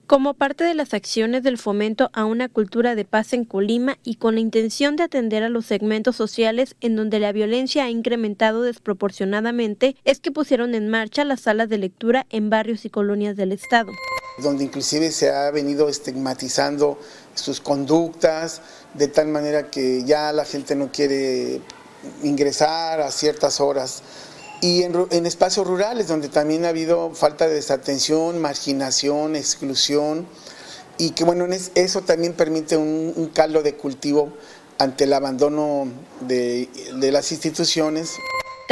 Como 0.07 0.33
parte 0.33 0.63
de 0.63 0.73
las 0.73 0.95
acciones 0.95 1.43
del 1.43 1.59
fomento 1.59 2.09
a 2.13 2.25
una 2.25 2.49
cultura 2.49 2.95
de 2.95 3.05
paz 3.05 3.33
en 3.33 3.45
Colima 3.45 3.99
y 4.03 4.15
con 4.15 4.33
la 4.33 4.41
intención 4.41 4.95
de 4.95 5.03
atender 5.03 5.43
a 5.43 5.49
los 5.49 5.67
segmentos 5.67 6.15
sociales 6.15 6.75
en 6.81 6.95
donde 6.95 7.19
la 7.19 7.31
violencia 7.33 7.83
ha 7.83 7.91
incrementado 7.91 8.63
desproporcionadamente, 8.63 9.95
es 10.05 10.19
que 10.19 10.31
pusieron 10.31 10.73
en 10.73 10.89
marcha 10.89 11.23
las 11.23 11.41
salas 11.41 11.69
de 11.69 11.77
lectura 11.77 12.25
en 12.31 12.49
barrios 12.49 12.83
y 12.83 12.89
colonias 12.89 13.35
del 13.35 13.51
Estado. 13.51 13.91
Donde 14.41 14.63
inclusive 14.63 15.11
se 15.11 15.31
ha 15.31 15.51
venido 15.51 15.89
estigmatizando 15.89 16.99
sus 17.35 17.61
conductas 17.61 18.61
de 18.93 19.07
tal 19.07 19.27
manera 19.27 19.69
que 19.69 20.03
ya 20.03 20.33
la 20.33 20.45
gente 20.45 20.75
no 20.75 20.91
quiere 20.91 21.61
ingresar 22.23 23.01
a 23.01 23.11
ciertas 23.11 23.59
horas 23.59 24.03
y 24.61 24.83
en, 24.83 25.25
espacios 25.25 25.65
rurales 25.65 26.07
donde 26.07 26.29
también 26.29 26.65
ha 26.65 26.69
habido 26.69 27.11
falta 27.15 27.47
de 27.47 27.55
desatención, 27.55 28.39
marginación, 28.39 29.35
exclusión 29.35 30.27
y 30.99 31.11
que 31.11 31.23
bueno, 31.23 31.47
eso 31.73 32.01
también 32.01 32.33
permite 32.33 32.77
un, 32.77 33.31
caldo 33.33 33.63
de 33.63 33.75
cultivo 33.75 34.31
ante 34.77 35.05
el 35.05 35.13
abandono 35.13 35.87
de, 36.21 36.69
de 36.95 37.11
las 37.11 37.31
instituciones. 37.31 38.11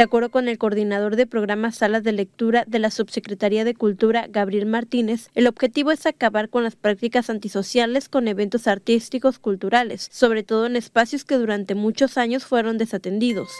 De 0.00 0.04
acuerdo 0.04 0.30
con 0.30 0.48
el 0.48 0.56
coordinador 0.56 1.14
de 1.14 1.26
programas 1.26 1.76
Salas 1.76 2.02
de 2.02 2.12
Lectura 2.12 2.64
de 2.66 2.78
la 2.78 2.90
Subsecretaría 2.90 3.64
de 3.64 3.74
Cultura, 3.74 4.28
Gabriel 4.30 4.64
Martínez, 4.64 5.28
el 5.34 5.46
objetivo 5.46 5.90
es 5.90 6.06
acabar 6.06 6.48
con 6.48 6.64
las 6.64 6.74
prácticas 6.74 7.28
antisociales 7.28 8.08
con 8.08 8.26
eventos 8.26 8.66
artísticos 8.66 9.38
culturales, 9.38 10.08
sobre 10.10 10.42
todo 10.42 10.64
en 10.64 10.76
espacios 10.76 11.26
que 11.26 11.34
durante 11.34 11.74
muchos 11.74 12.16
años 12.16 12.46
fueron 12.46 12.78
desatendidos. 12.78 13.50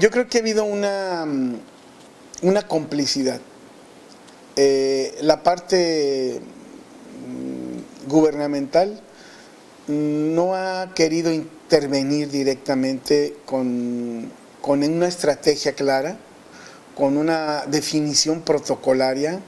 Yo 0.00 0.10
creo 0.10 0.26
que 0.26 0.38
ha 0.38 0.40
habido 0.40 0.64
una, 0.64 1.26
mm, 1.26 1.58
una 2.42 2.62
complicidad. 2.62 3.40
Eh, 4.56 5.16
la 5.22 5.44
parte 5.44 6.40
mm, 7.28 8.10
gubernamental 8.10 9.00
no 9.86 10.56
ha 10.56 10.92
querido 10.92 11.32
intervenir 11.32 12.32
directamente 12.32 13.36
con 13.46 14.28
con 14.64 14.82
una 14.82 15.06
estrategia 15.06 15.74
clara, 15.74 16.16
con 16.94 17.18
una 17.18 17.66
definición 17.66 18.40
protocolaria, 18.40 19.40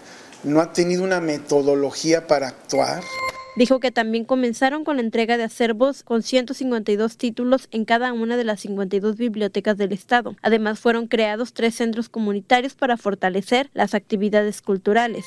no 0.44 0.60
ha 0.60 0.74
tenido 0.74 1.02
una 1.04 1.22
metodología 1.22 2.26
para 2.26 2.48
actuar. 2.48 3.02
Dijo 3.56 3.80
que 3.80 3.90
también 3.90 4.26
comenzaron 4.26 4.84
con 4.84 4.96
la 4.96 5.02
entrega 5.02 5.38
de 5.38 5.44
acervos 5.44 6.02
con 6.02 6.22
152 6.22 7.16
títulos 7.16 7.68
en 7.70 7.86
cada 7.86 8.12
una 8.12 8.36
de 8.36 8.44
las 8.44 8.60
52 8.60 9.16
bibliotecas 9.16 9.78
del 9.78 9.92
Estado. 9.92 10.36
Además, 10.42 10.80
fueron 10.80 11.06
creados 11.06 11.54
tres 11.54 11.76
centros 11.76 12.10
comunitarios 12.10 12.74
para 12.74 12.98
fortalecer 12.98 13.70
las 13.72 13.94
actividades 13.94 14.60
culturales. 14.60 15.24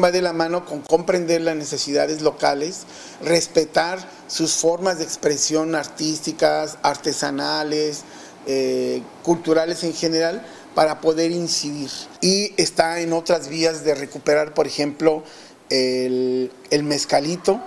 Va 0.00 0.12
de 0.12 0.22
la 0.22 0.32
mano 0.32 0.64
con 0.64 0.82
comprender 0.82 1.40
las 1.40 1.56
necesidades 1.56 2.22
locales, 2.22 2.86
respetar 3.24 3.98
sus 4.28 4.52
formas 4.52 4.98
de 4.98 5.04
expresión 5.04 5.74
artísticas, 5.74 6.78
artesanales, 6.84 8.04
eh, 8.46 9.02
culturales 9.22 9.84
en 9.84 9.94
general 9.94 10.44
para 10.74 11.00
poder 11.00 11.30
incidir. 11.30 11.90
Y 12.20 12.52
está 12.56 13.00
en 13.00 13.12
otras 13.12 13.48
vías 13.48 13.84
de 13.84 13.94
recuperar, 13.94 14.54
por 14.54 14.66
ejemplo, 14.66 15.22
el, 15.70 16.50
mezcalito, 16.82 17.60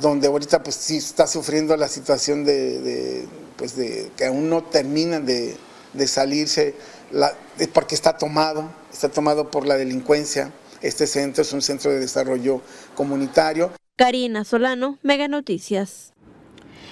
donde 0.00 0.28
ahorita 0.28 0.62
pues 0.62 0.76
sí 0.76 0.96
está 0.96 1.26
sufriendo 1.26 1.76
la 1.76 1.88
situación 1.88 2.44
de, 2.44 3.26
pues 3.56 3.76
de 3.76 4.10
que 4.16 4.26
aún 4.26 4.48
no 4.48 4.64
terminan 4.64 5.26
de, 5.26 5.56
salirse, 6.06 6.74
porque 7.72 7.94
está 7.94 8.16
tomado, 8.16 8.70
está 8.92 9.08
tomado 9.08 9.50
por 9.50 9.66
la 9.66 9.76
delincuencia. 9.76 10.52
Este 10.82 11.06
centro 11.06 11.42
es 11.42 11.52
un 11.52 11.60
centro 11.60 11.90
de 11.90 12.00
desarrollo 12.00 12.62
comunitario. 12.94 13.70
Karina 13.96 14.44
Solano, 14.44 14.98
Mega 15.02 15.28
Noticias. 15.28 16.12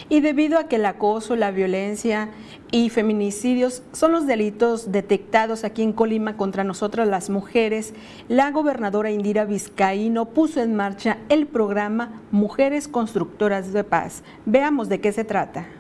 Y 0.09 0.21
debido 0.21 0.59
a 0.59 0.65
que 0.65 0.77
el 0.77 0.87
acoso, 0.87 1.37
la 1.37 1.51
violencia 1.51 2.31
y 2.71 2.91
feminicidios 2.91 3.83
son 3.93 4.13
los 4.13 4.27
delitos 4.27 4.93
detectados 4.93 5.65
aquí 5.65 5.83
en 5.83 5.93
Colima 5.93 6.37
contra 6.37 6.65
nosotras 6.65 7.09
las 7.09 7.31
mujeres, 7.31 7.95
la 8.29 8.51
gobernadora 8.51 9.11
Indira 9.11 9.45
Vizcaíno 9.45 10.27
puso 10.27 10.63
en 10.63 10.75
marcha 10.75 11.19
el 11.29 11.47
programa 11.47 12.21
Mujeres 12.31 12.89
Constructoras 12.89 13.73
de 13.73 13.85
Paz. 13.85 14.23
Veamos 14.47 14.89
de 14.89 15.01
qué 15.01 15.13
se 15.13 15.25
trata. 15.25 15.78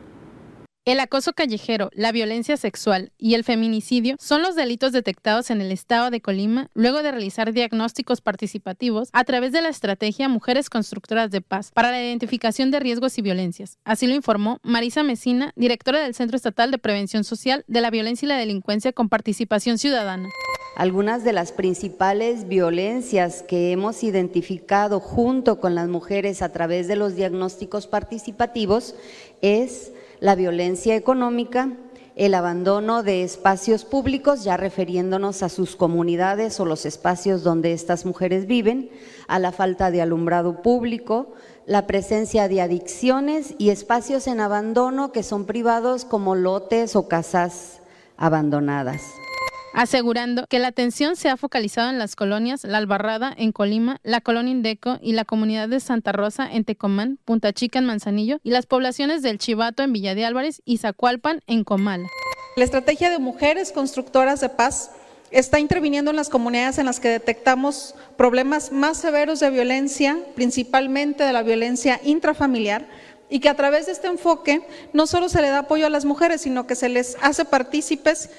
El 0.88 1.00
acoso 1.00 1.35
callejero, 1.35 1.90
la 1.92 2.12
violencia 2.12 2.57
sexual 2.57 3.12
y 3.18 3.35
el 3.35 3.45
feminicidio 3.45 4.16
son 4.18 4.40
los 4.40 4.57
delitos 4.57 4.90
detectados 4.90 5.50
en 5.50 5.61
el 5.61 5.71
estado 5.71 6.11
de 6.11 6.23
Colima 6.23 6.71
luego 6.73 7.02
de 7.02 7.11
realizar 7.11 7.52
diagnósticos 7.52 8.23
participativos 8.23 9.11
a 9.12 9.25
través 9.25 9.52
de 9.52 9.61
la 9.61 9.68
estrategia 9.68 10.30
Mujeres 10.30 10.71
Constructoras 10.71 11.30
de 11.30 11.42
Paz 11.42 11.73
para 11.75 11.90
la 11.90 12.02
identificación 12.02 12.71
de 12.71 12.80
riesgos 12.80 13.18
y 13.18 13.21
violencias. 13.21 13.76
Así 13.85 14.07
lo 14.07 14.14
informó 14.14 14.61
Marisa 14.62 15.02
Mesina, 15.02 15.52
directora 15.57 16.02
del 16.02 16.14
Centro 16.14 16.37
Estatal 16.37 16.71
de 16.71 16.78
Prevención 16.78 17.23
Social 17.23 17.66
de 17.68 17.83
la 17.83 17.90
Violencia 17.90 18.25
y 18.25 18.30
la 18.30 18.38
Delincuencia 18.38 18.95
con 18.95 19.11
Participación 19.11 19.76
Ciudadana. 19.76 20.30
Algunas 20.75 21.23
de 21.23 21.35
las 21.35 21.52
principales 21.52 22.49
violencias 22.49 23.42
que 23.42 23.73
hemos 23.73 24.02
identificado 24.04 25.00
junto 25.00 25.61
con 25.61 25.75
las 25.75 25.88
mujeres 25.88 26.40
a 26.40 26.50
través 26.50 26.88
de 26.88 26.97
los 26.97 27.14
diagnósticos 27.14 27.87
participativos 27.87 28.95
es 29.42 29.92
la 30.20 30.34
violencia 30.34 30.96
económica, 30.96 31.72
el 32.16 32.34
abandono 32.34 33.02
de 33.02 33.22
espacios 33.22 33.84
públicos, 33.84 34.42
ya 34.42 34.56
refiriéndonos 34.56 35.42
a 35.42 35.48
sus 35.48 35.76
comunidades 35.76 36.58
o 36.58 36.64
los 36.64 36.84
espacios 36.84 37.44
donde 37.44 37.72
estas 37.72 38.04
mujeres 38.04 38.46
viven, 38.46 38.90
a 39.28 39.38
la 39.38 39.52
falta 39.52 39.90
de 39.90 40.02
alumbrado 40.02 40.62
público, 40.62 41.32
la 41.66 41.87
presencia 41.87 42.48
de 42.48 42.60
adicciones 42.60 43.54
y 43.58 43.70
espacios 43.70 44.26
en 44.26 44.40
abandono 44.40 45.12
que 45.12 45.22
son 45.22 45.44
privados 45.44 46.04
como 46.04 46.34
lotes 46.34 46.96
o 46.96 47.06
casas 47.08 47.80
abandonadas 48.16 49.02
asegurando 49.78 50.44
que 50.49 50.58
la 50.58 50.68
atención 50.68 51.14
se 51.14 51.28
ha 51.28 51.37
focalizado 51.37 51.88
en 51.88 52.00
las 52.00 52.16
colonias 52.16 52.64
La 52.64 52.78
Albarrada 52.78 53.32
en 53.37 53.52
Colima, 53.52 54.00
la 54.02 54.20
colonia 54.20 54.50
Indeco 54.50 54.99
y 55.00 55.12
la 55.12 55.25
comunidad 55.25 55.68
de 55.68 55.78
Santa 55.78 56.11
Rosa 56.11 56.49
en 56.52 56.64
Tecomán, 56.64 57.20
Punta 57.25 57.52
Chica 57.52 57.78
en 57.78 57.87
Manzanillo 57.87 58.40
y 58.42 58.50
las 58.50 58.66
poblaciones 58.66 59.22
del 59.22 59.38
Chivato 59.38 59.85
en 59.85 59.92
Villa 59.92 60.16
de 60.16 60.24
Álvarez 60.24 60.62
y 60.64 60.79
Zacualpan 60.79 61.42
en 61.46 61.62
Comala. 61.62 62.09
La 62.57 62.64
estrategia 62.64 63.09
de 63.09 63.20
mujeres 63.20 63.70
constructoras 63.70 64.40
de 64.40 64.48
paz 64.48 64.90
está 65.31 65.61
interviniendo 65.61 66.11
en 66.11 66.16
las 66.16 66.29
comunidades 66.29 66.79
en 66.79 66.87
las 66.87 66.98
que 66.98 67.11
detectamos 67.11 67.94
problemas 68.16 68.72
más 68.72 68.96
severos 68.96 69.38
de 69.38 69.50
violencia, 69.50 70.18
principalmente 70.35 71.22
de 71.22 71.33
la 71.33 71.44
violencia 71.44 72.00
intrafamiliar, 72.03 72.88
y 73.31 73.40
que 73.40 73.48
a 73.48 73.55
través 73.55 73.87
de 73.87 73.92
este 73.92 74.09
enfoque 74.09 74.62
no 74.92 75.07
solo 75.07 75.29
se 75.29 75.42
le 75.42 75.50
da 75.50 75.61
apoyo 75.61 75.87
a 75.87 75.90
las 75.90 76.05
mujeres, 76.05 76.40
sino 76.40 76.66
que 76.66 76.74
se 76.74 76.88
les 76.88 77.16
hace 77.20 77.44
partícipes 77.44 78.31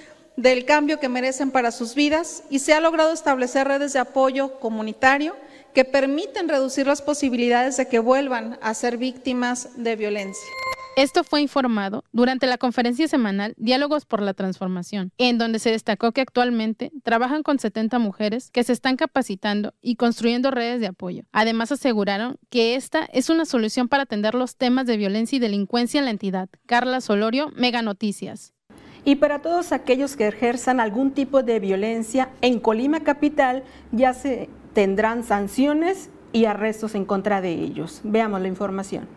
del 0.42 0.64
cambio 0.64 1.00
que 1.02 1.10
merecen 1.10 1.52
para 1.52 1.72
sus 1.72 1.96
vidas 1.96 2.44
y 2.50 2.60
se 2.60 2.74
ha 2.74 2.80
logrado 2.80 3.12
establecer 3.12 3.68
redes 3.68 3.92
de 3.92 4.00
apoyo 4.00 4.58
comunitario 4.60 5.36
que 5.74 5.84
permiten 5.84 6.48
reducir 6.48 6.88
las 6.88 7.02
posibilidades 7.02 7.76
de 7.76 7.90
que 7.90 8.00
vuelvan 8.00 8.58
a 8.62 8.74
ser 8.74 8.98
víctimas 8.98 9.70
de 9.76 9.98
violencia. 9.98 10.48
Esto 10.96 11.24
fue 11.24 11.42
informado 11.42 12.04
durante 12.12 12.48
la 12.48 12.58
conferencia 12.58 13.08
semanal 13.08 13.54
Diálogos 13.58 14.06
por 14.06 14.22
la 14.22 14.34
Transformación, 14.34 15.12
en 15.18 15.38
donde 15.38 15.60
se 15.60 15.72
destacó 15.72 16.14
que 16.14 16.22
actualmente 16.22 16.92
trabajan 17.04 17.44
con 17.44 17.60
70 17.60 18.00
mujeres 18.00 18.50
que 18.50 18.64
se 18.64 18.74
están 18.74 18.96
capacitando 18.96 19.74
y 19.82 19.96
construyendo 19.96 20.52
redes 20.52 20.80
de 20.80 20.88
apoyo. 20.88 21.24
Además 21.32 21.72
aseguraron 21.72 22.38
que 22.50 22.76
esta 22.76 23.06
es 23.12 23.30
una 23.30 23.46
solución 23.46 23.90
para 23.90 24.04
atender 24.04 24.36
los 24.36 24.56
temas 24.56 24.88
de 24.88 24.98
violencia 24.98 25.36
y 25.36 25.40
delincuencia 25.40 26.00
en 26.00 26.06
la 26.06 26.12
entidad. 26.12 26.50
Carla 26.66 27.02
Solorio, 27.02 27.50
Mega 27.56 27.82
Noticias. 27.82 28.54
Y 29.06 29.16
para 29.16 29.40
todos 29.40 29.72
aquellos 29.72 30.16
que 30.16 30.28
ejerzan 30.28 30.80
algún 30.80 31.12
tipo 31.12 31.44
de 31.44 31.60
violencia 31.60 32.30
en 32.42 32.60
Colima 32.60 33.02
Capital, 33.02 33.64
ya 33.92 34.14
se 34.14 34.50
tendrán 34.74 35.24
sanciones 35.24 36.10
y 36.32 36.46
arrestos 36.46 36.96
en 36.96 37.06
contra 37.06 37.42
de 37.42 37.52
ellos. 37.52 38.02
Veamos 38.04 38.42
la 38.42 38.48
información. 38.48 39.08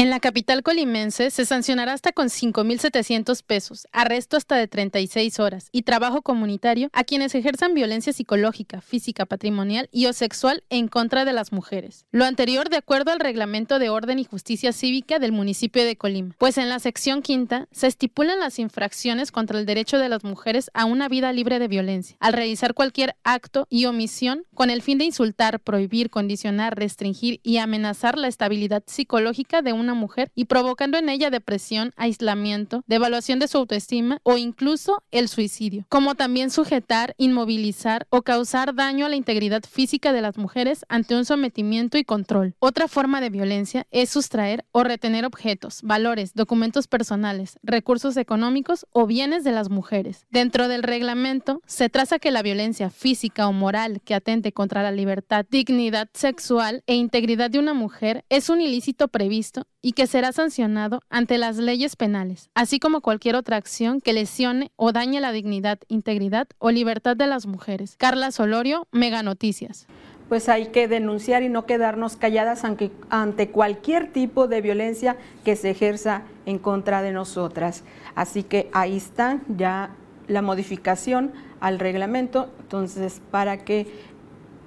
En 0.00 0.08
la 0.08 0.18
capital 0.18 0.62
colimense 0.62 1.30
se 1.30 1.44
sancionará 1.44 1.92
hasta 1.92 2.12
con 2.12 2.28
5.700 2.28 3.42
pesos, 3.42 3.86
arresto 3.92 4.38
hasta 4.38 4.56
de 4.56 4.66
36 4.66 5.38
horas 5.40 5.68
y 5.72 5.82
trabajo 5.82 6.22
comunitario 6.22 6.88
a 6.94 7.04
quienes 7.04 7.34
ejerzan 7.34 7.74
violencia 7.74 8.14
psicológica, 8.14 8.80
física, 8.80 9.26
patrimonial 9.26 9.90
y 9.92 10.06
o 10.06 10.14
sexual 10.14 10.64
en 10.70 10.88
contra 10.88 11.26
de 11.26 11.34
las 11.34 11.52
mujeres. 11.52 12.06
Lo 12.12 12.24
anterior 12.24 12.70
de 12.70 12.78
acuerdo 12.78 13.10
al 13.10 13.20
Reglamento 13.20 13.78
de 13.78 13.90
Orden 13.90 14.18
y 14.18 14.24
Justicia 14.24 14.72
Cívica 14.72 15.18
del 15.18 15.32
municipio 15.32 15.84
de 15.84 15.96
Colima, 15.96 16.34
pues 16.38 16.56
en 16.56 16.70
la 16.70 16.78
sección 16.78 17.20
quinta 17.20 17.68
se 17.70 17.86
estipulan 17.86 18.40
las 18.40 18.58
infracciones 18.58 19.30
contra 19.30 19.58
el 19.58 19.66
derecho 19.66 19.98
de 19.98 20.08
las 20.08 20.24
mujeres 20.24 20.70
a 20.72 20.86
una 20.86 21.10
vida 21.10 21.30
libre 21.34 21.58
de 21.58 21.68
violencia, 21.68 22.16
al 22.20 22.32
realizar 22.32 22.72
cualquier 22.72 23.16
acto 23.22 23.66
y 23.68 23.84
omisión 23.84 24.44
con 24.54 24.70
el 24.70 24.80
fin 24.80 24.96
de 24.96 25.04
insultar, 25.04 25.60
prohibir, 25.60 26.08
condicionar, 26.08 26.78
restringir 26.78 27.40
y 27.42 27.58
amenazar 27.58 28.16
la 28.16 28.28
estabilidad 28.28 28.82
psicológica 28.86 29.60
de 29.60 29.74
una 29.74 29.89
mujer 29.94 30.30
y 30.34 30.46
provocando 30.46 30.98
en 30.98 31.08
ella 31.08 31.30
depresión, 31.30 31.92
aislamiento, 31.96 32.82
devaluación 32.86 33.38
de 33.38 33.48
su 33.48 33.58
autoestima 33.58 34.18
o 34.22 34.36
incluso 34.38 35.02
el 35.10 35.28
suicidio, 35.28 35.86
como 35.88 36.14
también 36.14 36.50
sujetar, 36.50 37.14
inmovilizar 37.18 38.06
o 38.10 38.22
causar 38.22 38.74
daño 38.74 39.06
a 39.06 39.08
la 39.08 39.16
integridad 39.16 39.62
física 39.68 40.12
de 40.12 40.20
las 40.20 40.38
mujeres 40.38 40.84
ante 40.88 41.14
un 41.14 41.24
sometimiento 41.24 41.98
y 41.98 42.04
control. 42.04 42.54
Otra 42.58 42.88
forma 42.88 43.20
de 43.20 43.30
violencia 43.30 43.86
es 43.90 44.10
sustraer 44.10 44.64
o 44.72 44.84
retener 44.84 45.24
objetos, 45.24 45.82
valores, 45.82 46.34
documentos 46.34 46.86
personales, 46.86 47.58
recursos 47.62 48.16
económicos 48.16 48.86
o 48.92 49.06
bienes 49.06 49.44
de 49.44 49.52
las 49.52 49.70
mujeres. 49.70 50.26
Dentro 50.30 50.68
del 50.68 50.82
reglamento 50.82 51.62
se 51.66 51.88
traza 51.88 52.18
que 52.18 52.30
la 52.30 52.42
violencia 52.42 52.90
física 52.90 53.46
o 53.46 53.52
moral 53.52 54.00
que 54.04 54.14
atente 54.14 54.52
contra 54.52 54.82
la 54.82 54.92
libertad, 54.92 55.46
dignidad 55.50 56.08
sexual 56.14 56.82
e 56.86 56.94
integridad 56.94 57.50
de 57.50 57.58
una 57.58 57.74
mujer 57.74 58.24
es 58.28 58.48
un 58.48 58.60
ilícito 58.60 59.08
previsto 59.08 59.66
y 59.82 59.92
que 59.92 60.06
será 60.06 60.32
sancionado 60.32 61.00
ante 61.10 61.38
las 61.38 61.56
leyes 61.56 61.96
penales, 61.96 62.50
así 62.54 62.78
como 62.78 63.00
cualquier 63.00 63.36
otra 63.36 63.56
acción 63.56 64.00
que 64.00 64.12
lesione 64.12 64.70
o 64.76 64.92
dañe 64.92 65.20
la 65.20 65.32
dignidad, 65.32 65.78
integridad 65.88 66.48
o 66.58 66.70
libertad 66.70 67.16
de 67.16 67.26
las 67.26 67.46
mujeres. 67.46 67.96
Carla 67.98 68.30
Solorio, 68.30 68.86
Mega 68.92 69.22
Noticias 69.22 69.86
pues 70.30 70.48
hay 70.48 70.66
que 70.66 70.86
denunciar 70.86 71.42
y 71.42 71.48
no 71.48 71.66
quedarnos 71.66 72.14
calladas 72.14 72.62
ante, 72.64 73.48
cualquier 73.48 74.12
tipo 74.12 74.46
de 74.46 74.60
violencia 74.60 75.16
que 75.44 75.56
se 75.56 75.70
ejerza 75.70 76.22
en 76.46 76.60
contra 76.60 77.02
de 77.02 77.10
nosotras. 77.10 77.82
Así 78.14 78.44
que 78.44 78.70
ahí 78.72 78.96
están 78.96 79.42
ya 79.48 79.90
la 80.28 80.40
modificación 80.40 81.32
al 81.58 81.80
reglamento, 81.80 82.48
entonces 82.60 83.20
para 83.32 83.64
que 83.64 83.88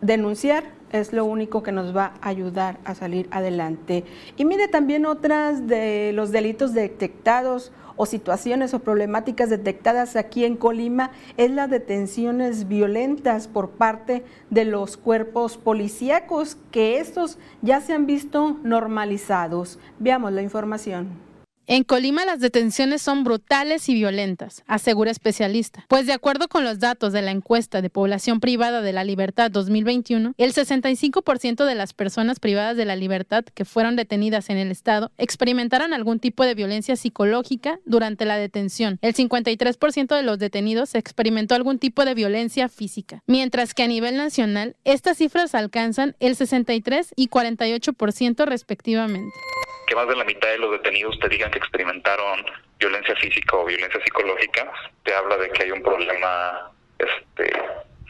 denunciar 0.02 0.66
es 0.94 1.12
lo 1.12 1.26
único 1.26 1.64
que 1.64 1.74
nos 1.74 1.94
va 1.96 2.14
a 2.22 2.30
ayudar 2.30 2.80
a 2.86 2.96
salir 2.96 3.28
adelante. 3.32 4.06
Y 4.38 4.46
mire 4.46 4.70
también 4.70 5.06
otras 5.06 5.68
de 5.68 6.12
los 6.14 6.32
delitos 6.32 6.74
detectados 6.74 7.74
o 7.96 8.06
situaciones 8.06 8.74
o 8.74 8.80
problemáticas 8.80 9.50
detectadas 9.50 10.16
aquí 10.16 10.46
en 10.46 10.56
Colima 10.56 11.12
es 11.38 11.52
las 11.52 11.70
detenciones 11.70 12.68
violentas 12.68 13.48
por 13.48 13.72
parte 13.72 14.24
de 14.50 14.66
los 14.66 14.98
cuerpos 14.98 15.58
policíacos, 15.58 16.58
que 16.72 17.00
estos 17.00 17.38
ya 17.62 17.82
se 17.82 17.94
han 17.94 18.06
visto 18.06 18.58
normalizados. 18.64 19.80
Veamos 20.00 20.32
la 20.32 20.42
información. 20.42 21.33
En 21.66 21.86
Colima 21.86 22.26
las 22.26 22.42
detenciones 22.42 23.02
son 23.02 23.24
brutales 23.24 23.88
y 23.88 23.94
violentas, 23.94 24.64
asegura 24.68 25.12
especialista, 25.12 25.86
pues 25.88 26.06
de 26.06 26.12
acuerdo 26.12 26.50
con 26.50 26.66
los 26.66 26.80
datos 26.80 27.14
de 27.14 27.22
la 27.22 27.32
encuesta 27.32 27.82
de 27.82 27.90
población 27.90 28.42
privada 28.42 28.82
de 28.82 28.92
la 28.92 29.06
libertad 29.06 29.50
2021, 29.50 30.34
el 30.38 30.54
65% 30.54 31.64
de 31.64 31.76
las 31.76 31.94
personas 31.94 32.42
privadas 32.42 32.76
de 32.76 32.84
la 32.84 32.98
libertad 32.98 33.46
que 33.46 33.64
fueron 33.64 33.96
detenidas 33.96 34.50
en 34.50 34.58
el 34.58 34.72
estado 34.72 35.14
experimentaron 35.18 35.94
algún 35.94 36.20
tipo 36.20 36.44
de 36.44 36.54
violencia 36.54 36.98
psicológica 36.98 37.80
durante 37.86 38.26
la 38.26 38.36
detención. 38.36 39.00
El 39.02 39.14
53% 39.14 40.18
de 40.18 40.24
los 40.24 40.40
detenidos 40.40 40.96
experimentó 40.96 41.56
algún 41.56 41.80
tipo 41.80 42.04
de 42.04 42.14
violencia 42.14 42.68
física, 42.68 43.24
mientras 43.26 43.74
que 43.74 43.84
a 43.84 43.88
nivel 43.88 44.18
nacional 44.18 44.76
estas 44.84 45.18
cifras 45.18 45.56
alcanzan 45.56 46.18
el 46.20 46.36
63 46.36 47.14
y 47.16 47.30
48% 47.30 48.46
respectivamente 48.46 49.34
que 49.88 49.96
más 49.96 50.08
de 50.08 50.16
la 50.16 50.24
mitad 50.24 50.50
de 50.50 50.58
los 50.58 50.72
detenidos 50.72 51.20
te 51.20 51.30
digan 51.30 51.52
que 51.52 51.60
experimentaron 51.60 52.46
violencia 52.80 53.16
física 53.16 53.58
o 53.58 53.66
violencia 53.66 54.02
psicológica, 54.04 54.72
te 55.04 55.14
habla 55.14 55.38
de 55.38 55.50
que 55.50 55.64
hay 55.64 55.72
un 55.72 55.82
problema 55.82 56.72
este, 57.00 57.52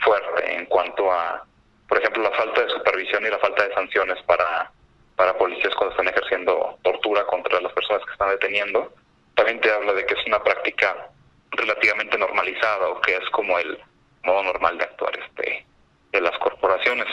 fuerte 0.04 0.56
en 0.56 0.66
cuanto 0.66 1.12
a, 1.12 1.46
por 1.88 2.00
ejemplo, 2.00 2.24
la 2.24 2.32
falta 2.32 2.62
de 2.62 2.70
supervisión 2.70 3.26
y 3.26 3.30
la 3.30 3.40
falta 3.40 3.68
de 3.68 3.74
sanciones 3.74 4.22
para, 4.24 4.72
para 5.16 5.38
policías 5.38 5.74
cuando 5.76 5.92
están 5.92 6.08
ejerciendo 6.08 6.78
tortura 6.84 7.26
contra 7.26 7.62
las 7.62 7.74
personas 7.74 8.04
que 8.06 8.14
están 8.14 8.30
deteniendo. 8.30 8.94
También 9.36 9.60
te 9.62 9.72
habla 9.72 9.94
de 9.94 10.06
que 10.06 10.14
es 10.14 10.26
una 10.28 10.44
práctica 10.44 11.10
relativamente 11.52 12.18
normalizada 12.18 12.90
o 12.90 13.02
que 13.02 13.16
es 13.16 13.30
como 13.32 13.58
el 13.60 13.80
modo 14.24 14.44
normal 14.44 14.78
de 14.78 14.86
actuar 14.86 15.20
este 15.20 15.66
de 16.14 16.22
las 16.22 16.38
corporaciones. 16.40 17.08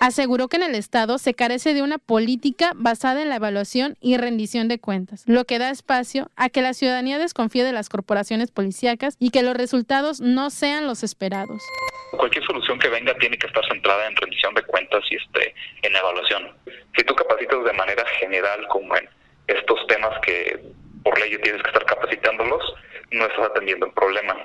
Aseguró 0.00 0.48
que 0.48 0.56
en 0.56 0.62
el 0.62 0.74
Estado 0.74 1.18
se 1.18 1.34
carece 1.34 1.74
de 1.74 1.82
una 1.82 1.98
política 1.98 2.72
basada 2.74 3.22
en 3.22 3.28
la 3.28 3.36
evaluación 3.36 3.96
y 4.00 4.16
rendición 4.18 4.68
de 4.68 4.78
cuentas, 4.78 5.24
lo 5.26 5.44
que 5.44 5.58
da 5.58 5.70
espacio 5.70 6.30
a 6.36 6.48
que 6.50 6.62
la 6.62 6.74
ciudadanía 6.74 7.18
desconfíe 7.18 7.64
de 7.64 7.72
las 7.72 7.88
corporaciones 7.88 8.50
policíacas 8.50 9.16
y 9.18 9.30
que 9.30 9.42
los 9.42 9.56
resultados 9.56 10.20
no 10.20 10.50
sean 10.50 10.86
los 10.86 11.02
esperados. 11.02 11.62
Cualquier 12.12 12.44
solución 12.44 12.78
que 12.78 12.88
venga 12.88 13.14
tiene 13.18 13.38
que 13.38 13.46
estar 13.46 13.64
centrada 13.68 14.06
en 14.06 14.16
rendición 14.16 14.54
de 14.54 14.62
cuentas 14.62 15.02
y 15.10 15.16
este, 15.16 15.54
en 15.82 15.96
evaluación. 15.96 16.52
Si 16.96 17.04
tú 17.04 17.14
capacitas 17.14 17.64
de 17.64 17.72
manera 17.72 18.04
general 18.20 18.66
como 18.68 18.96
en 18.96 19.08
estos 19.48 19.86
temas 19.88 20.12
que 20.24 20.60
por 21.02 21.18
ley 21.18 21.38
tienes 21.42 21.62
que 21.62 21.68
estar 21.68 21.84
capacitándolos, 21.84 22.62
no 23.12 23.24
estás 23.26 23.46
atendiendo 23.46 23.86
el 23.86 23.92
problema. 23.92 24.36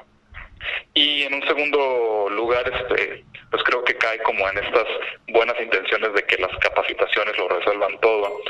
Y 0.94 1.24
en 1.24 1.34
un 1.36 1.44
segundo 1.48 2.28
lugar, 2.30 2.64
este, 2.68 3.24
pues 3.50 3.64
creo 3.64 3.84
que 3.84 3.96
cae 3.96 4.22
como 4.24 4.48
en 4.50 4.58
estas 4.58 4.86
buenas 5.30 5.56
intenciones 5.62 6.14
de 6.14 6.24
que 6.24 6.38
las 6.38 6.52
capacitaciones 6.60 7.38
lo 7.38 7.48
resuelvan 7.48 8.00
todo. 8.02 8.42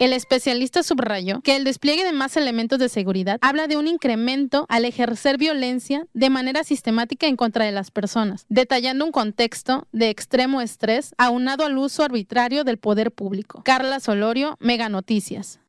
El 0.00 0.12
especialista 0.12 0.82
subrayó 0.82 1.40
que 1.42 1.54
el 1.54 1.62
despliegue 1.62 2.04
de 2.04 2.12
más 2.12 2.36
elementos 2.36 2.80
de 2.80 2.88
seguridad 2.88 3.38
habla 3.42 3.68
de 3.68 3.76
un 3.76 3.86
incremento 3.86 4.66
al 4.68 4.84
ejercer 4.84 5.38
violencia 5.38 6.06
de 6.14 6.30
manera 6.30 6.64
sistemática 6.64 7.28
en 7.28 7.36
contra 7.36 7.64
de 7.64 7.72
las 7.72 7.92
personas, 7.92 8.44
detallando 8.48 9.04
un 9.04 9.12
contexto 9.12 9.86
de 9.92 10.10
extremo 10.10 10.60
estrés 10.60 11.14
aunado 11.16 11.64
al 11.64 11.78
uso 11.78 12.02
arbitrario 12.02 12.64
del 12.64 12.78
poder 12.78 13.12
público. 13.12 13.62
Carla 13.64 14.00
Solorio, 14.00 14.56
Mega 14.58 14.88
Noticias. 14.88 15.60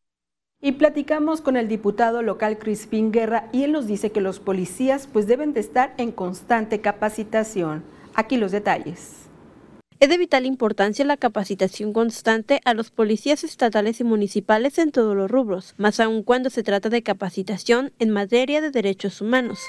Y 0.65 0.71
platicamos 0.71 1.41
con 1.41 1.57
el 1.57 1.67
diputado 1.67 2.23
local 2.23 2.57
Crispín 2.57 3.11
Guerra 3.11 3.49
y 3.51 3.65
él 3.65 3.71
nos 3.71 3.85
dice 3.85 4.11
que 4.11 4.19
los 4.19 4.39
policías 4.39 5.05
pues 5.05 5.27
deben 5.27 5.53
de 5.53 5.59
estar 5.59 5.93
en 5.99 6.11
constante 6.11 6.81
capacitación. 6.81 7.83
Aquí 8.15 8.35
los 8.37 8.51
detalles. 8.51 9.29
Es 9.99 10.09
de 10.09 10.17
vital 10.17 10.47
importancia 10.47 11.05
la 11.05 11.17
capacitación 11.17 11.93
constante 11.93 12.61
a 12.65 12.73
los 12.73 12.89
policías 12.89 13.43
estatales 13.43 13.99
y 13.99 14.05
municipales 14.05 14.79
en 14.79 14.91
todos 14.91 15.15
los 15.15 15.29
rubros, 15.29 15.75
más 15.77 15.99
aún 15.99 16.23
cuando 16.23 16.49
se 16.49 16.63
trata 16.63 16.89
de 16.89 17.03
capacitación 17.03 17.93
en 17.99 18.09
materia 18.09 18.59
de 18.59 18.71
derechos 18.71 19.21
humanos. 19.21 19.59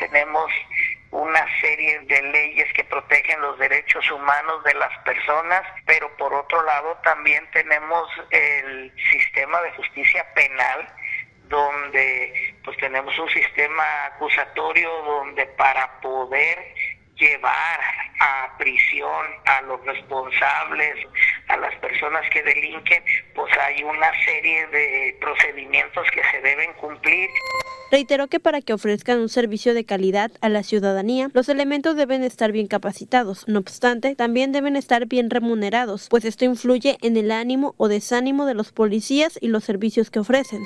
Tenemos 0.00 0.50
una 1.10 1.44
serie 1.60 2.00
de 2.00 2.22
leyes 2.22 2.72
que 2.72 2.84
protegen 2.84 3.40
los 3.40 3.58
derechos 3.58 4.08
humanos 4.10 4.62
de 4.64 4.74
las 4.74 4.96
personas, 4.98 5.62
pero 5.86 6.14
por 6.16 6.32
otro 6.32 6.62
lado 6.62 6.96
también 7.02 7.48
tenemos 7.52 8.08
el 8.30 8.92
sistema 9.10 9.60
de 9.62 9.72
justicia 9.72 10.26
penal 10.34 10.88
donde 11.48 12.54
pues 12.64 12.76
tenemos 12.78 13.18
un 13.18 13.28
sistema 13.28 14.04
acusatorio 14.06 14.88
donde 15.02 15.46
para 15.46 16.00
poder 16.00 16.74
llevar 17.16 17.80
a 18.20 18.56
prisión 18.58 19.26
a 19.44 19.60
los 19.62 19.84
responsables, 19.84 21.06
a 21.48 21.56
las 21.58 21.74
personas 21.76 22.28
que 22.30 22.42
delinquen, 22.42 23.04
pues 23.34 23.52
hay 23.58 23.82
una 23.82 24.10
serie 24.24 24.66
de 24.68 25.16
procedimientos 25.20 26.10
que 26.12 26.22
se 26.30 26.40
deben 26.40 26.72
cumplir. 26.74 27.28
Reiteró 27.90 28.28
que 28.28 28.38
para 28.38 28.60
que 28.60 28.72
ofrezcan 28.72 29.18
un 29.18 29.28
servicio 29.28 29.74
de 29.74 29.84
calidad 29.84 30.30
a 30.40 30.48
la 30.48 30.62
ciudadanía, 30.62 31.30
los 31.32 31.48
elementos 31.48 31.96
deben 31.96 32.22
estar 32.22 32.52
bien 32.52 32.68
capacitados. 32.68 33.44
No 33.48 33.58
obstante, 33.58 34.14
también 34.14 34.52
deben 34.52 34.76
estar 34.76 35.06
bien 35.06 35.28
remunerados, 35.28 36.06
pues 36.08 36.24
esto 36.24 36.44
influye 36.44 36.98
en 37.02 37.16
el 37.16 37.32
ánimo 37.32 37.74
o 37.78 37.88
desánimo 37.88 38.46
de 38.46 38.54
los 38.54 38.70
policías 38.70 39.38
y 39.40 39.48
los 39.48 39.64
servicios 39.64 40.10
que 40.10 40.20
ofrecen 40.20 40.60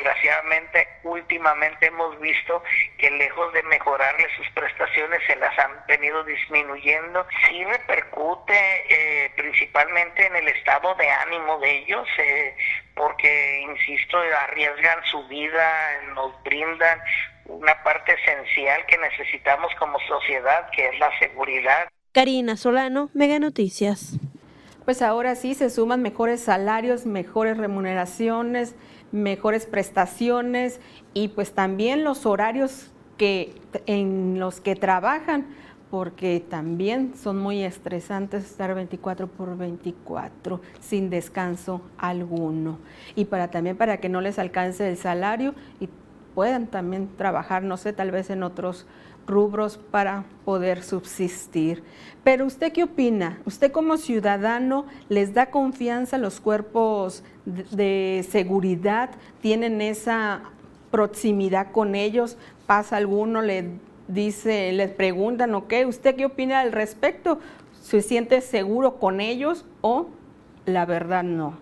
desgraciadamente 0.00 0.88
últimamente 1.04 1.86
hemos 1.86 2.18
visto 2.20 2.62
que 2.98 3.10
lejos 3.10 3.52
de 3.52 3.62
mejorarle 3.64 4.26
sus 4.36 4.48
prestaciones 4.50 5.20
se 5.26 5.36
las 5.36 5.56
han 5.58 5.72
venido 5.86 6.24
disminuyendo. 6.24 7.26
Sí 7.48 7.64
repercute 7.64 8.54
eh, 8.88 9.30
principalmente 9.36 10.26
en 10.26 10.36
el 10.36 10.48
estado 10.48 10.94
de 10.94 11.08
ánimo 11.08 11.58
de 11.58 11.78
ellos, 11.78 12.08
eh, 12.18 12.56
porque, 12.94 13.60
insisto, 13.60 14.18
arriesgan 14.44 15.04
su 15.10 15.26
vida, 15.28 16.02
nos 16.14 16.42
brindan 16.42 17.00
una 17.46 17.82
parte 17.82 18.14
esencial 18.14 18.84
que 18.86 18.98
necesitamos 18.98 19.72
como 19.78 19.98
sociedad, 20.00 20.70
que 20.70 20.88
es 20.88 20.98
la 20.98 21.16
seguridad. 21.18 21.88
Karina 22.12 22.56
Solano, 22.56 23.10
Mega 23.12 23.38
Noticias. 23.38 24.18
Pues 24.84 25.02
ahora 25.02 25.36
sí 25.36 25.54
se 25.54 25.70
suman 25.70 26.02
mejores 26.02 26.42
salarios, 26.42 27.06
mejores 27.06 27.58
remuneraciones, 27.58 28.74
mejores 29.12 29.66
prestaciones 29.66 30.80
y 31.14 31.28
pues 31.28 31.52
también 31.52 32.04
los 32.04 32.26
horarios 32.26 32.90
que, 33.16 33.54
en 33.86 34.38
los 34.38 34.60
que 34.60 34.76
trabajan, 34.76 35.46
porque 35.90 36.44
también 36.48 37.14
son 37.16 37.38
muy 37.38 37.62
estresantes 37.64 38.44
estar 38.44 38.74
24 38.74 39.26
por 39.26 39.56
24 39.56 40.60
sin 40.78 41.10
descanso 41.10 41.82
alguno. 41.98 42.78
Y 43.16 43.24
para 43.24 43.50
también 43.50 43.76
para 43.76 43.98
que 43.98 44.08
no 44.08 44.20
les 44.20 44.38
alcance 44.38 44.88
el 44.88 44.96
salario 44.96 45.54
y 45.80 45.88
puedan 46.34 46.68
también 46.68 47.08
trabajar, 47.16 47.64
no 47.64 47.76
sé, 47.76 47.92
tal 47.92 48.12
vez 48.12 48.30
en 48.30 48.44
otros 48.44 48.86
rubros 49.26 49.78
para 49.78 50.24
poder 50.44 50.82
subsistir. 50.82 51.82
Pero 52.24 52.46
usted 52.46 52.72
qué 52.72 52.84
opina? 52.84 53.40
¿Usted 53.46 53.72
como 53.72 53.96
ciudadano 53.96 54.86
les 55.08 55.32
da 55.32 55.46
confianza 55.46 56.16
a 56.16 56.18
los 56.18 56.40
cuerpos 56.40 57.22
de, 57.44 58.26
seguridad? 58.28 59.10
¿Tienen 59.40 59.80
esa 59.80 60.42
proximidad 60.90 61.72
con 61.72 61.94
ellos? 61.94 62.36
¿Pasa 62.66 62.96
alguno, 62.96 63.42
le 63.42 63.70
dice, 64.08 64.72
les 64.72 64.90
preguntan, 64.90 65.54
ok, 65.54 65.72
¿usted 65.86 66.16
qué 66.16 66.26
opina 66.26 66.60
al 66.60 66.72
respecto? 66.72 67.38
¿Se 67.80 68.02
siente 68.02 68.40
seguro 68.40 68.96
con 68.98 69.20
ellos 69.20 69.64
o 69.80 70.08
la 70.66 70.84
verdad 70.84 71.22
no? 71.22 71.54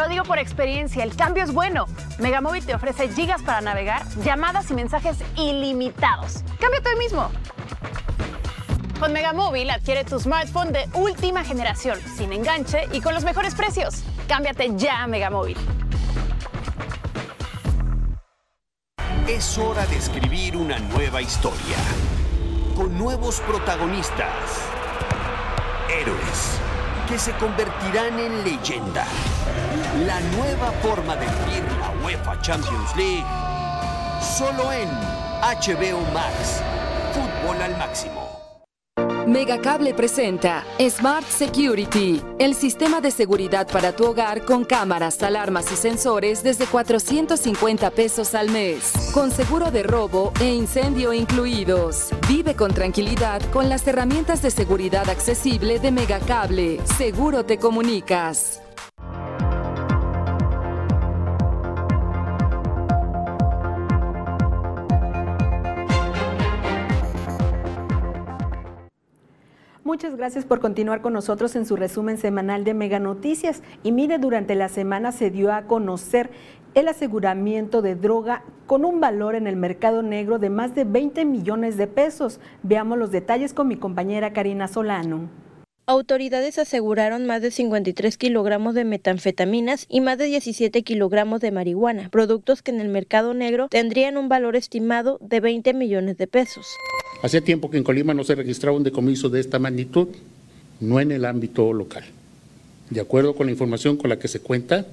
Lo 0.00 0.08
digo 0.08 0.24
por 0.24 0.38
experiencia, 0.38 1.04
el 1.04 1.14
cambio 1.14 1.44
es 1.44 1.52
bueno. 1.52 1.86
Megamóvil 2.18 2.64
te 2.64 2.74
ofrece 2.74 3.08
gigas 3.10 3.42
para 3.42 3.60
navegar, 3.60 4.02
llamadas 4.24 4.70
y 4.70 4.74
mensajes 4.74 5.18
ilimitados. 5.36 6.42
Cámbiate 6.58 6.88
hoy 6.88 6.98
mismo. 6.98 7.30
Con 8.98 9.12
Megamóvil 9.12 9.68
adquiere 9.68 10.04
tu 10.04 10.18
smartphone 10.18 10.72
de 10.72 10.88
última 10.94 11.44
generación, 11.44 11.98
sin 12.16 12.32
enganche 12.32 12.88
y 12.92 13.02
con 13.02 13.12
los 13.12 13.24
mejores 13.24 13.54
precios. 13.54 14.02
Cámbiate 14.26 14.72
ya 14.76 15.02
a 15.02 15.06
Megamóvil. 15.06 15.58
Es 19.28 19.58
hora 19.58 19.84
de 19.86 19.96
escribir 19.96 20.56
una 20.56 20.78
nueva 20.78 21.20
historia. 21.20 21.76
Con 22.74 22.96
nuevos 22.96 23.40
protagonistas. 23.40 24.32
Héroes 25.90 26.60
que 27.10 27.18
se 27.18 27.32
convertirán 27.32 28.20
en 28.20 28.44
leyenda. 28.44 29.04
La 30.06 30.18
nueva 30.20 30.72
forma 30.80 31.14
de 31.14 31.26
vivir 31.26 31.62
la 31.78 31.92
UEFA 32.02 32.40
Champions 32.40 32.96
League. 32.96 33.26
Solo 34.22 34.72
en 34.72 34.88
HBO 35.42 36.00
Max. 36.14 36.62
Fútbol 37.12 37.60
al 37.60 37.76
máximo. 37.76 38.30
Megacable 39.26 39.92
presenta 39.92 40.64
Smart 40.88 41.26
Security, 41.26 42.20
el 42.38 42.54
sistema 42.54 43.02
de 43.02 43.10
seguridad 43.10 43.68
para 43.68 43.94
tu 43.94 44.06
hogar 44.06 44.46
con 44.46 44.64
cámaras, 44.64 45.22
alarmas 45.22 45.70
y 45.70 45.76
sensores 45.76 46.42
desde 46.42 46.66
450 46.66 47.90
pesos 47.90 48.34
al 48.34 48.48
mes, 48.48 49.10
con 49.12 49.30
seguro 49.30 49.70
de 49.70 49.82
robo 49.82 50.32
e 50.40 50.46
incendio 50.54 51.12
incluidos. 51.12 52.08
Vive 52.26 52.56
con 52.56 52.72
tranquilidad 52.72 53.42
con 53.52 53.68
las 53.68 53.86
herramientas 53.86 54.40
de 54.40 54.50
seguridad 54.50 55.10
accesible 55.10 55.78
de 55.78 55.90
Megacable. 55.90 56.80
Seguro 56.96 57.44
te 57.44 57.58
comunicas. 57.58 58.62
Muchas 69.90 70.14
gracias 70.14 70.44
por 70.44 70.60
continuar 70.60 71.00
con 71.00 71.12
nosotros 71.14 71.56
en 71.56 71.66
su 71.66 71.74
resumen 71.74 72.16
semanal 72.16 72.62
de 72.62 72.74
Mega 72.74 73.00
Noticias. 73.00 73.60
Y 73.82 73.90
mire, 73.90 74.18
durante 74.18 74.54
la 74.54 74.68
semana 74.68 75.10
se 75.10 75.32
dio 75.32 75.52
a 75.52 75.62
conocer 75.62 76.30
el 76.74 76.86
aseguramiento 76.86 77.82
de 77.82 77.96
droga 77.96 78.44
con 78.68 78.84
un 78.84 79.00
valor 79.00 79.34
en 79.34 79.48
el 79.48 79.56
mercado 79.56 80.04
negro 80.04 80.38
de 80.38 80.48
más 80.48 80.76
de 80.76 80.84
20 80.84 81.24
millones 81.24 81.76
de 81.76 81.88
pesos. 81.88 82.38
Veamos 82.62 82.98
los 82.98 83.10
detalles 83.10 83.52
con 83.52 83.66
mi 83.66 83.74
compañera 83.74 84.32
Karina 84.32 84.68
Solano. 84.68 85.28
Autoridades 85.90 86.56
aseguraron 86.58 87.26
más 87.26 87.42
de 87.42 87.50
53 87.50 88.16
kilogramos 88.16 88.76
de 88.76 88.84
metanfetaminas 88.84 89.86
y 89.88 90.00
más 90.00 90.18
de 90.18 90.26
17 90.26 90.84
kilogramos 90.84 91.40
de 91.40 91.50
marihuana, 91.50 92.10
productos 92.10 92.62
que 92.62 92.70
en 92.70 92.80
el 92.80 92.88
mercado 92.88 93.34
negro 93.34 93.66
tendrían 93.68 94.16
un 94.16 94.28
valor 94.28 94.54
estimado 94.54 95.18
de 95.20 95.40
20 95.40 95.74
millones 95.74 96.16
de 96.16 96.28
pesos. 96.28 96.64
Hacía 97.24 97.40
tiempo 97.40 97.72
que 97.72 97.78
en 97.78 97.82
Colima 97.82 98.14
no 98.14 98.22
se 98.22 98.36
registraba 98.36 98.76
un 98.76 98.84
decomiso 98.84 99.30
de 99.30 99.40
esta 99.40 99.58
magnitud, 99.58 100.06
no 100.78 101.00
en 101.00 101.10
el 101.10 101.24
ámbito 101.24 101.72
local. 101.72 102.04
De 102.90 103.00
acuerdo 103.00 103.34
con 103.34 103.46
la 103.46 103.52
información 103.52 103.96
con 103.96 104.10
la 104.10 104.18
que 104.20 104.28
se 104.28 104.38
cuenta, 104.38 104.86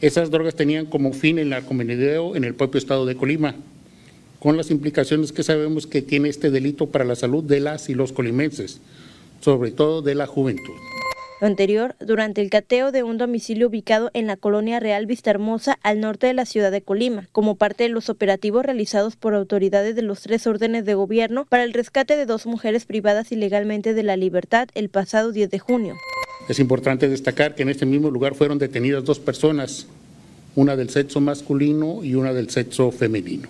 esas 0.00 0.30
drogas 0.30 0.54
tenían 0.54 0.86
como 0.86 1.12
fin 1.14 1.40
el 1.40 1.48
narcomenudeo 1.48 2.36
en 2.36 2.44
el 2.44 2.54
propio 2.54 2.78
estado 2.78 3.06
de 3.06 3.16
Colima, 3.16 3.56
con 4.38 4.56
las 4.56 4.70
implicaciones 4.70 5.32
que 5.32 5.42
sabemos 5.42 5.88
que 5.88 6.00
tiene 6.00 6.28
este 6.28 6.52
delito 6.52 6.86
para 6.86 7.04
la 7.04 7.16
salud 7.16 7.42
de 7.42 7.58
las 7.58 7.88
y 7.88 7.94
los 7.94 8.12
colimenses, 8.12 8.80
sobre 9.40 9.70
todo 9.70 10.02
de 10.02 10.14
la 10.14 10.26
juventud. 10.26 10.74
Lo 11.40 11.46
anterior, 11.46 11.94
durante 12.00 12.40
el 12.40 12.50
cateo 12.50 12.90
de 12.90 13.04
un 13.04 13.16
domicilio 13.16 13.68
ubicado 13.68 14.10
en 14.12 14.26
la 14.26 14.36
colonia 14.36 14.80
Real 14.80 15.06
Vista 15.06 15.30
Hermosa, 15.30 15.78
al 15.82 16.00
norte 16.00 16.26
de 16.26 16.34
la 16.34 16.46
ciudad 16.46 16.72
de 16.72 16.82
Colima, 16.82 17.28
como 17.30 17.54
parte 17.54 17.84
de 17.84 17.90
los 17.90 18.08
operativos 18.08 18.64
realizados 18.64 19.14
por 19.14 19.34
autoridades 19.34 19.94
de 19.94 20.02
los 20.02 20.22
tres 20.22 20.48
órdenes 20.48 20.84
de 20.84 20.94
gobierno 20.94 21.44
para 21.44 21.62
el 21.62 21.74
rescate 21.74 22.16
de 22.16 22.26
dos 22.26 22.46
mujeres 22.46 22.86
privadas 22.86 23.30
ilegalmente 23.30 23.94
de 23.94 24.02
la 24.02 24.16
libertad 24.16 24.68
el 24.74 24.88
pasado 24.88 25.30
10 25.30 25.48
de 25.50 25.58
junio. 25.60 25.94
Es 26.48 26.58
importante 26.58 27.08
destacar 27.08 27.54
que 27.54 27.62
en 27.62 27.68
este 27.68 27.86
mismo 27.86 28.10
lugar 28.10 28.34
fueron 28.34 28.58
detenidas 28.58 29.04
dos 29.04 29.20
personas, 29.20 29.86
una 30.56 30.74
del 30.74 30.90
sexo 30.90 31.20
masculino 31.20 32.02
y 32.02 32.16
una 32.16 32.32
del 32.32 32.50
sexo 32.50 32.90
femenino. 32.90 33.48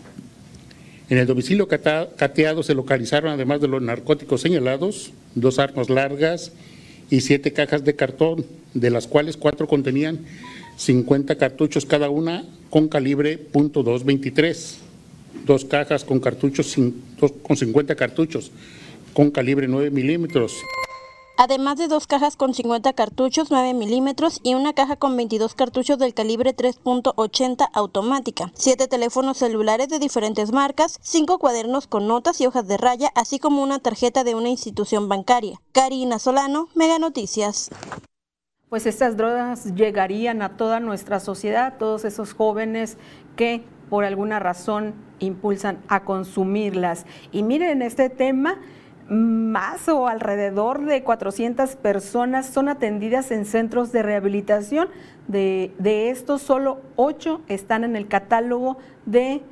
En 1.11 1.17
el 1.17 1.27
domicilio 1.27 1.69
cateado 1.69 2.63
se 2.63 2.75
localizaron, 2.75 3.33
además 3.33 3.61
de 3.63 3.69
los 3.69 3.81
narcóticos 3.81 4.43
señalados, 4.43 5.13
dos 5.35 5.59
armas 5.59 5.89
largas 5.89 6.53
y 7.11 7.23
siete 7.23 7.53
cajas 7.53 7.83
de 7.85 7.97
cartón, 7.97 8.45
de 8.75 8.91
las 8.91 9.07
cuales 9.07 9.39
cuatro 9.39 9.67
contenían 9.67 10.27
50 10.77 11.37
cartuchos 11.37 11.87
cada 11.87 12.11
una 12.11 12.45
con 12.69 12.89
calibre 12.89 13.41
.223, 13.53 14.77
dos 15.47 15.65
cajas 15.65 16.05
con 16.05 16.21
cartuchos 16.21 16.77
con 17.43 17.57
50 17.57 17.95
cartuchos 17.95 18.51
con 19.15 19.31
calibre 19.31 19.67
9 19.67 19.91
milímetros. 19.91 20.53
Además 21.41 21.79
de 21.79 21.87
dos 21.87 22.09
cajas 22.09 22.35
con 22.35 22.53
50 22.53 22.95
cartuchos 22.95 23.53
9 23.53 23.73
milímetros 23.73 24.41
y 24.43 24.57
una 24.57 24.73
caja 24.73 24.97
con 24.97 25.17
22 25.17 25.55
cartuchos 25.55 25.97
del 25.97 26.13
calibre 26.13 26.53
3.80 26.53 27.69
automática, 27.75 28.51
siete 28.55 28.89
teléfonos 28.89 29.39
celulares 29.39 29.89
de 29.89 30.01
diferentes 30.01 30.51
marcas, 30.51 30.99
cinco 31.01 31.39
cuadernos 31.39 31.87
con 31.87 32.09
notas 32.09 32.41
y 32.41 32.47
hojas 32.49 32.67
de 32.67 32.77
raya, 32.77 33.13
así 33.15 33.39
como 33.39 33.63
una 33.63 33.79
tarjeta 33.79 34.25
de 34.25 34.35
una 34.35 34.49
institución 34.49 35.09
bancaria. 35.09 35.61
Karina 35.71 36.19
Solano, 36.19 36.67
Mega 36.75 36.99
Noticias. 36.99 37.71
Pues 38.69 38.87
estas 38.87 39.17
drogas 39.17 39.77
llegarían 39.77 40.43
a 40.43 40.57
toda 40.57 40.81
nuestra 40.81 41.21
sociedad, 41.21 41.79
todos 41.79 42.05
esos 42.05 42.33
jóvenes 42.33 42.99
que 43.37 43.63
por 43.89 44.05
alguna 44.05 44.41
razón 44.41 44.97
impulsan 45.21 45.85
a 45.87 46.03
consumirlas. 46.03 47.07
Y 47.31 47.45
miren 47.45 47.81
este 47.83 48.11
tema, 48.11 48.59
más 49.09 49.89
o 49.89 50.07
alrededor 50.07 50.85
de 50.85 51.03
400 51.03 51.77
personas 51.77 52.47
son 52.47 52.69
atendidas 52.69 53.31
en 53.31 53.47
centros 53.47 53.93
de 53.93 54.03
rehabilitación. 54.03 54.89
De, 55.27 55.73
de 55.79 56.11
estos, 56.11 56.43
solo 56.43 56.81
8 56.97 57.43
están 57.49 57.85
en 57.85 57.97
el 57.97 58.09
catálogo 58.09 58.79
de 59.07 59.43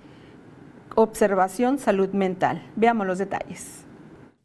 observación 0.95 1.79
salud 1.79 2.11
mental. 2.11 2.63
Veamos 2.77 3.07
los 3.07 3.19
detalles. 3.19 3.86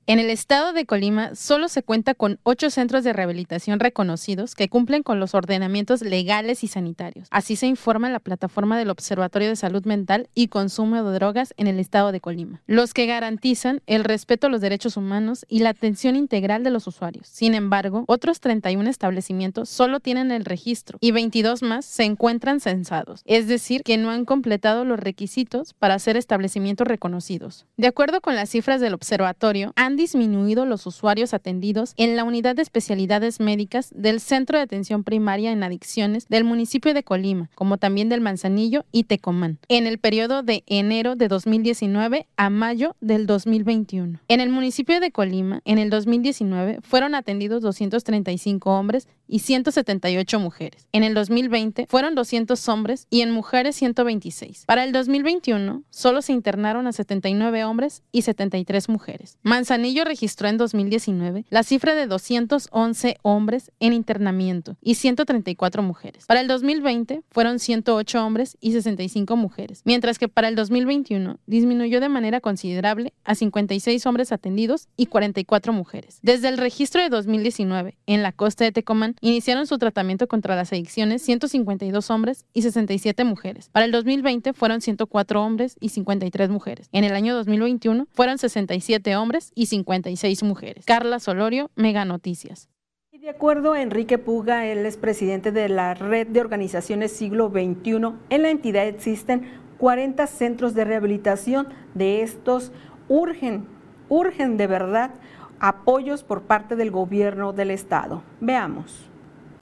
En 0.07 0.17
el 0.17 0.31
estado 0.31 0.73
de 0.73 0.87
Colima 0.87 1.35
solo 1.35 1.67
se 1.67 1.83
cuenta 1.83 2.15
con 2.15 2.39
ocho 2.41 2.71
centros 2.71 3.03
de 3.03 3.13
rehabilitación 3.13 3.79
reconocidos 3.79 4.55
que 4.55 4.67
cumplen 4.67 5.03
con 5.03 5.19
los 5.19 5.35
ordenamientos 5.35 6.01
legales 6.01 6.63
y 6.63 6.67
sanitarios. 6.67 7.27
Así 7.29 7.55
se 7.55 7.67
informa 7.67 8.07
en 8.07 8.13
la 8.13 8.19
plataforma 8.19 8.79
del 8.79 8.89
Observatorio 8.89 9.49
de 9.49 9.55
Salud 9.55 9.85
Mental 9.85 10.27
y 10.33 10.47
Consumo 10.47 11.03
de 11.03 11.13
Drogas 11.13 11.53
en 11.55 11.67
el 11.67 11.79
estado 11.79 12.11
de 12.11 12.19
Colima, 12.19 12.63
los 12.65 12.95
que 12.95 13.05
garantizan 13.05 13.81
el 13.85 14.03
respeto 14.03 14.47
a 14.47 14.49
los 14.49 14.59
derechos 14.59 14.97
humanos 14.97 15.45
y 15.47 15.59
la 15.59 15.69
atención 15.69 16.15
integral 16.15 16.63
de 16.63 16.71
los 16.71 16.87
usuarios. 16.87 17.27
Sin 17.27 17.53
embargo, 17.53 18.03
otros 18.07 18.39
31 18.39 18.89
establecimientos 18.89 19.69
solo 19.69 19.99
tienen 19.99 20.31
el 20.31 20.45
registro 20.45 20.97
y 20.99 21.11
22 21.11 21.61
más 21.61 21.85
se 21.85 22.03
encuentran 22.05 22.59
censados, 22.59 23.21
es 23.25 23.47
decir, 23.47 23.83
que 23.83 23.97
no 23.97 24.09
han 24.09 24.25
completado 24.25 24.83
los 24.83 24.99
requisitos 24.99 25.75
para 25.75 25.99
ser 25.99 26.17
establecimientos 26.17 26.87
reconocidos. 26.87 27.67
De 27.77 27.87
acuerdo 27.87 28.19
con 28.19 28.35
las 28.35 28.49
cifras 28.49 28.81
del 28.81 28.95
observatorio, 28.95 29.73
han 29.75 29.90
disminuido 29.95 30.65
los 30.65 30.86
usuarios 30.86 31.34
atendidos 31.34 31.93
en 31.97 32.15
la 32.15 32.23
unidad 32.23 32.56
de 32.56 32.62
especialidades 32.62 33.39
médicas 33.39 33.89
del 33.95 34.19
Centro 34.19 34.58
de 34.58 34.63
Atención 34.63 35.04
Primaria 35.04 35.51
en 35.51 35.63
Adicciones 35.63 36.27
del 36.27 36.43
municipio 36.43 36.93
de 36.93 37.04
Colima, 37.04 37.49
como 37.56 37.77
también 37.77 38.10
del 38.10 38.21
Manzanillo 38.21 38.86
y 38.91 39.06
Tecomán, 39.06 39.60
en 39.67 39.88
el 39.88 39.97
periodo 39.97 40.43
de 40.43 40.63
enero 40.67 41.15
de 41.15 41.27
2019 41.27 42.27
a 42.38 42.49
mayo 42.49 42.95
del 43.01 43.25
2021. 43.25 44.19
En 44.27 44.39
el 44.39 44.49
municipio 44.49 44.99
de 44.99 45.12
Colima, 45.12 45.62
en 45.65 45.77
el 45.77 45.89
2019, 45.89 46.80
fueron 46.82 47.15
atendidos 47.15 47.62
235 47.62 48.71
hombres 48.71 49.08
y 49.27 49.39
178 49.39 50.39
mujeres. 50.39 50.88
En 50.91 51.04
el 51.04 51.13
2020 51.13 51.88
fueron 51.88 52.15
200 52.15 52.67
hombres 52.69 53.08
y 53.10 53.21
en 53.21 53.32
mujeres 53.32 53.75
126. 53.77 54.65
Para 54.65 54.84
el 54.84 54.91
2021 54.91 55.84
solo 55.89 56.21
se 56.21 56.34
internaron 56.34 56.86
a 56.88 56.91
79 56.91 57.63
hombres 57.63 58.04
y 58.12 58.23
73 58.23 58.89
mujeres. 58.89 59.38
Manzanillo 59.41 59.81
registró 60.04 60.48
en 60.48 60.58
2019 60.58 61.46
la 61.50 61.63
cifra 61.63 61.96
de 61.96 62.08
211 62.08 63.17
hombres 63.22 63.72
en 63.80 63.94
internamiento 63.94 64.78
y 64.82 64.96
134 64.96 65.84
mujeres. 65.84 66.26
Para 66.26 66.41
el 66.41 66.48
2020 66.48 67.22
fueron 67.30 67.60
108 67.60 68.26
hombres 68.26 68.58
y 68.60 68.72
65 68.72 69.36
mujeres, 69.36 69.82
mientras 69.86 70.17
que 70.17 70.28
para 70.28 70.48
el 70.48 70.56
2021 70.56 71.39
disminuyó 71.46 72.00
de 72.00 72.10
manera 72.10 72.41
considerable 72.41 73.13
a 73.24 73.36
56 73.36 74.06
hombres 74.06 74.32
atendidos 74.32 74.88
y 74.98 75.08
44 75.08 75.74
mujeres. 75.74 76.20
Desde 76.22 76.48
el 76.50 76.58
registro 76.58 77.02
de 77.02 77.10
2019 77.10 77.98
en 78.08 78.24
la 78.24 78.32
costa 78.32 78.63
de 78.63 78.72
Tecomán 78.72 79.15
Iniciaron 79.22 79.67
su 79.67 79.78
tratamiento 79.78 80.28
contra 80.28 80.56
las 80.56 80.72
adicciones 80.72 81.22
152 81.22 82.10
hombres 82.10 82.46
y 82.54 82.62
67 82.62 83.24
mujeres. 83.24 83.70
Para 83.70 83.86
el 83.86 83.91
2020 83.91 84.54
fueron 84.54 84.82
104 84.82 85.44
hombres 85.44 85.78
y 85.80 85.89
53 85.89 86.50
mujeres. 86.50 86.89
En 86.91 87.04
el 87.04 87.13
año 87.13 87.36
2021 87.36 88.08
fueron 88.12 88.38
67 88.38 89.15
hombres 89.15 89.52
y 89.56 89.67
56 89.71 90.43
mujeres. 90.43 90.86
Carla 90.86 91.19
Solorio, 91.19 91.71
Mega 91.75 92.03
Noticias. 92.03 92.69
De 93.12 93.29
acuerdo 93.29 93.73
a 93.73 93.81
Enrique 93.81 94.17
Puga, 94.17 94.65
él 94.65 94.86
es 94.86 94.97
presidente 94.97 95.51
de 95.51 95.69
la 95.69 95.93
Red 95.93 96.27
de 96.27 96.41
Organizaciones 96.41 97.12
Siglo 97.12 97.49
XXI. 97.49 98.15
En 98.29 98.41
la 98.41 98.49
entidad 98.49 98.88
existen 98.88 99.43
40 99.77 100.27
centros 100.27 100.73
de 100.73 100.84
rehabilitación. 100.84 101.69
De 101.93 102.21
estos 102.21 102.71
urgen, 103.07 103.67
urgen 104.10 104.57
de 104.57 104.67
verdad 104.67 105.12
apoyos 105.60 106.23
por 106.23 106.41
parte 106.41 106.75
del 106.75 106.91
gobierno 106.91 107.53
del 107.53 107.71
estado. 107.71 108.23
Veamos. 108.41 109.10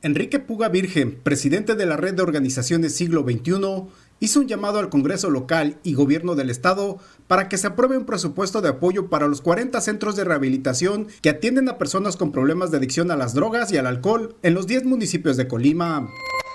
Enrique 0.01 0.39
Puga 0.39 0.69
Virgen, 0.69 1.19
presidente 1.21 1.75
de 1.75 1.85
la 1.85 1.97
Red 1.97 2.15
de 2.15 2.23
Organizaciones 2.23 2.95
Siglo 2.95 3.23
XXI, 3.23 3.89
hizo 4.19 4.39
un 4.39 4.47
llamado 4.47 4.79
al 4.79 4.89
Congreso 4.89 5.29
local 5.29 5.77
y 5.83 5.95
gobierno 5.95 6.35
del 6.35 6.49
Estado 6.49 6.97
para 7.27 7.47
que 7.47 7.57
se 7.57 7.67
apruebe 7.67 7.97
un 7.97 8.05
presupuesto 8.05 8.61
de 8.61 8.69
apoyo 8.69 9.09
para 9.09 9.27
los 9.27 9.41
40 9.41 9.79
centros 9.81 10.15
de 10.15 10.23
rehabilitación 10.23 11.07
que 11.21 11.29
atienden 11.29 11.69
a 11.69 11.77
personas 11.77 12.17
con 12.17 12.31
problemas 12.31 12.71
de 12.71 12.77
adicción 12.77 13.11
a 13.11 13.15
las 13.15 13.33
drogas 13.33 13.71
y 13.71 13.77
al 13.77 13.87
alcohol 13.87 14.35
en 14.43 14.53
los 14.53 14.67
10 14.67 14.85
municipios 14.85 15.37
de 15.37 15.47
Colima. 15.47 16.07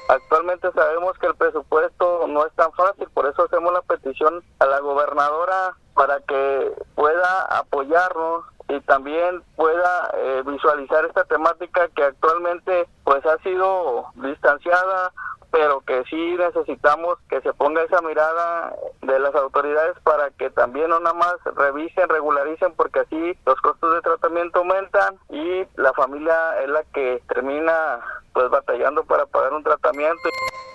Actualmente 0.08 0.70
sabemos 0.72 1.18
que 1.18 1.26
el 1.26 1.34
presupuesto 1.34 2.26
no 2.28 2.44
es 2.44 2.52
tan 2.54 2.70
fácil, 2.72 3.08
por 3.14 3.26
eso 3.26 3.44
hacemos 3.44 3.72
la 3.72 3.80
petición 3.82 4.42
a 4.58 4.66
la 4.66 4.80
gobernadora 4.80 5.76
para 5.94 6.20
que 6.20 6.72
pueda 6.94 7.42
apoyarnos 7.58 8.44
y 8.68 8.80
también 8.80 9.42
pueda 9.56 10.10
eh, 10.14 10.42
visualizar 10.46 11.04
esta 11.04 11.24
temática 11.24 11.88
que 11.94 12.04
actualmente 12.04 12.86
pues 13.04 13.24
ha 13.26 13.38
sido 13.38 14.06
distanciada 14.16 15.12
pero 15.54 15.82
que 15.82 16.02
sí 16.10 16.34
necesitamos 16.36 17.16
que 17.28 17.40
se 17.40 17.52
ponga 17.52 17.80
esa 17.84 18.02
mirada 18.02 18.74
de 19.02 19.20
las 19.20 19.32
autoridades 19.36 19.94
para 20.02 20.30
que 20.30 20.50
también 20.50 20.90
no 20.90 20.98
nada 20.98 21.14
más 21.14 21.36
revisen, 21.54 22.08
regularicen, 22.08 22.72
porque 22.74 22.98
así 22.98 23.38
los 23.46 23.60
costos 23.60 23.94
de 23.94 24.00
tratamiento 24.00 24.58
aumentan 24.58 25.14
y 25.30 25.62
la 25.80 25.92
familia 25.92 26.60
es 26.60 26.70
la 26.70 26.82
que 26.92 27.22
termina 27.28 28.00
pues 28.32 28.50
batallando 28.50 29.04
para 29.04 29.26
pagar 29.26 29.52
un 29.52 29.62
tratamiento. 29.62 30.18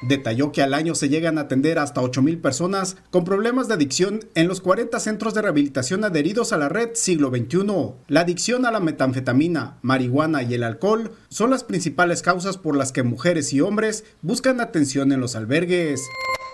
Detalló 0.01 0.53
que 0.53 0.61
al 0.61 0.73
año 0.73 0.95
se 0.95 1.09
llegan 1.09 1.37
a 1.37 1.41
atender 1.41 1.77
hasta 1.77 2.01
8 2.01 2.21
mil 2.21 2.39
personas 2.39 2.95
con 3.11 3.25
problemas 3.25 3.67
de 3.67 3.73
adicción 3.73 4.21
en 4.33 4.47
los 4.47 4.61
40 4.61 4.97
centros 5.01 5.33
de 5.33 5.41
rehabilitación 5.41 6.05
adheridos 6.05 6.53
a 6.53 6.57
la 6.57 6.69
red 6.69 6.91
siglo 6.93 7.27
XXI. 7.29 7.95
La 8.07 8.21
adicción 8.21 8.65
a 8.65 8.71
la 8.71 8.79
metanfetamina, 8.79 9.77
marihuana 9.81 10.41
y 10.41 10.53
el 10.53 10.63
alcohol 10.63 11.11
son 11.27 11.49
las 11.49 11.65
principales 11.65 12.18
causas 12.23 12.57
por 12.57 12.75
las 12.75 12.91
que 12.91 13.03
mujeres 13.03 13.53
y 13.53 13.61
hombres 13.61 14.03
buscan 14.21 14.61
atención 14.61 15.11
en 15.11 15.19
los 15.21 15.35
albergues. 15.35 16.01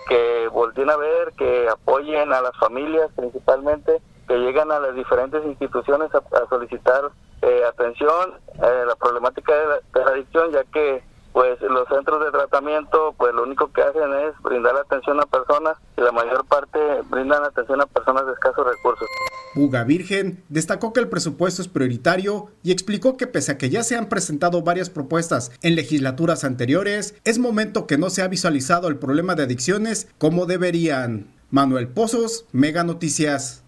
Que 0.08 0.48
volteen 0.48 0.90
a 0.90 0.96
ver, 0.96 1.32
que 1.36 1.68
apoyen 1.68 2.32
a 2.32 2.40
las 2.40 2.56
familias 2.58 3.10
principalmente, 3.16 4.00
que 4.28 4.36
llegan 4.38 4.70
a 4.70 4.80
las 4.80 4.94
diferentes 4.94 5.44
instituciones 5.44 6.10
a, 6.14 6.48
solicitar 6.48 7.10
eh, 7.42 7.62
atención 7.68 8.34
a 8.60 8.84
la 8.86 8.96
problemática 8.96 9.52
de 9.92 10.00
la 10.00 10.10
adicción, 10.10 10.52
ya 10.52 10.64
que 10.64 11.02
pues 11.36 11.60
los 11.60 11.86
centros 11.88 12.24
de 12.24 12.30
tratamiento 12.30 13.14
pues 13.18 13.34
lo 13.34 13.42
único 13.42 13.70
que 13.70 13.82
hacen 13.82 14.10
es 14.26 14.42
brindar 14.42 14.74
atención 14.74 15.20
a 15.20 15.26
personas 15.26 15.76
y 15.94 16.00
la 16.00 16.10
mayor 16.10 16.46
parte 16.46 16.78
brindan 17.10 17.44
atención 17.44 17.78
a 17.82 17.84
personas 17.84 18.24
de 18.24 18.32
escasos 18.32 18.66
recursos. 18.66 19.06
Buga 19.54 19.84
Virgen 19.84 20.42
destacó 20.48 20.94
que 20.94 21.00
el 21.00 21.10
presupuesto 21.10 21.60
es 21.60 21.68
prioritario 21.68 22.48
y 22.62 22.72
explicó 22.72 23.18
que 23.18 23.26
pese 23.26 23.52
a 23.52 23.58
que 23.58 23.68
ya 23.68 23.82
se 23.82 23.96
han 23.96 24.08
presentado 24.08 24.62
varias 24.62 24.88
propuestas 24.88 25.52
en 25.60 25.76
legislaturas 25.76 26.42
anteriores, 26.42 27.20
es 27.24 27.38
momento 27.38 27.86
que 27.86 27.98
no 27.98 28.08
se 28.08 28.22
ha 28.22 28.28
visualizado 28.28 28.88
el 28.88 28.96
problema 28.96 29.34
de 29.34 29.42
adicciones 29.42 30.08
como 30.16 30.46
deberían. 30.46 31.26
Manuel 31.50 31.88
Pozos, 31.88 32.46
Mega 32.52 32.82
Noticias. 32.82 33.62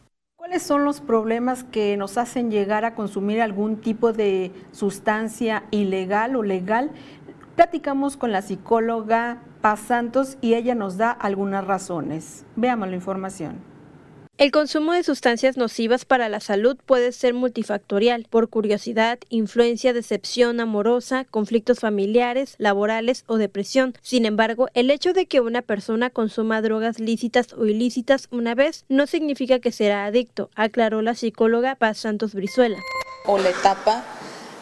¿Cuáles 0.49 0.63
son 0.63 0.87
los 0.87 1.03
problemas 1.03 1.63
que 1.63 1.99
nos 1.99 2.17
hacen 2.17 2.51
llegar 2.51 2.87
a 2.87 2.95
consumir 2.95 3.43
algún 3.43 3.83
tipo 3.83 4.15
de 4.15 4.51
sustancia 4.73 5.65
ilegal 5.71 6.37
o 6.37 6.43
legal? 6.43 6.91
Platicamos 7.59 8.17
con 8.17 8.31
la 8.31 8.41
psicóloga 8.41 9.43
Paz 9.63 9.81
Santos 9.81 10.37
y 10.41 10.55
ella 10.55 10.77
nos 10.77 10.97
da 10.97 11.11
algunas 11.11 11.67
razones. 11.67 12.45
Veamos 12.55 12.89
la 12.89 12.95
información. 12.95 13.57
El 14.37 14.53
consumo 14.53 14.93
de 14.93 15.03
sustancias 15.03 15.57
nocivas 15.57 16.05
para 16.05 16.29
la 16.29 16.39
salud 16.39 16.77
puede 16.87 17.11
ser 17.11 17.35
multifactorial, 17.35 18.27
por 18.31 18.49
curiosidad, 18.49 19.19
influencia, 19.29 19.93
decepción 19.93 20.61
amorosa, 20.61 21.25
conflictos 21.25 21.81
familiares, 21.81 22.55
laborales 22.59 23.25
o 23.27 23.39
depresión. 23.39 23.93
Sin 24.03 24.25
embargo, 24.25 24.69
el 24.75 24.89
hecho 24.93 25.13
de 25.13 25.27
que 25.27 25.41
una 25.41 25.63
persona 25.63 26.11
consuma 26.11 26.63
drogas 26.63 27.01
lícitas 27.01 27.55
o 27.55 27.67
ilícitas 27.67 28.29
una 28.31 28.55
vez 28.55 28.85
no 28.89 29.09
significa 29.09 29.59
que 29.59 29.73
será 29.73 30.05
adicto, 30.05 30.49
aclaró 30.55 31.03
la 31.03 31.17
psicóloga 31.17 31.75
Paz 31.75 31.99
Santos 31.99 32.35
Brizuela. 32.35 32.79
O 33.27 33.37
la 33.37 33.51
etapa 33.51 34.05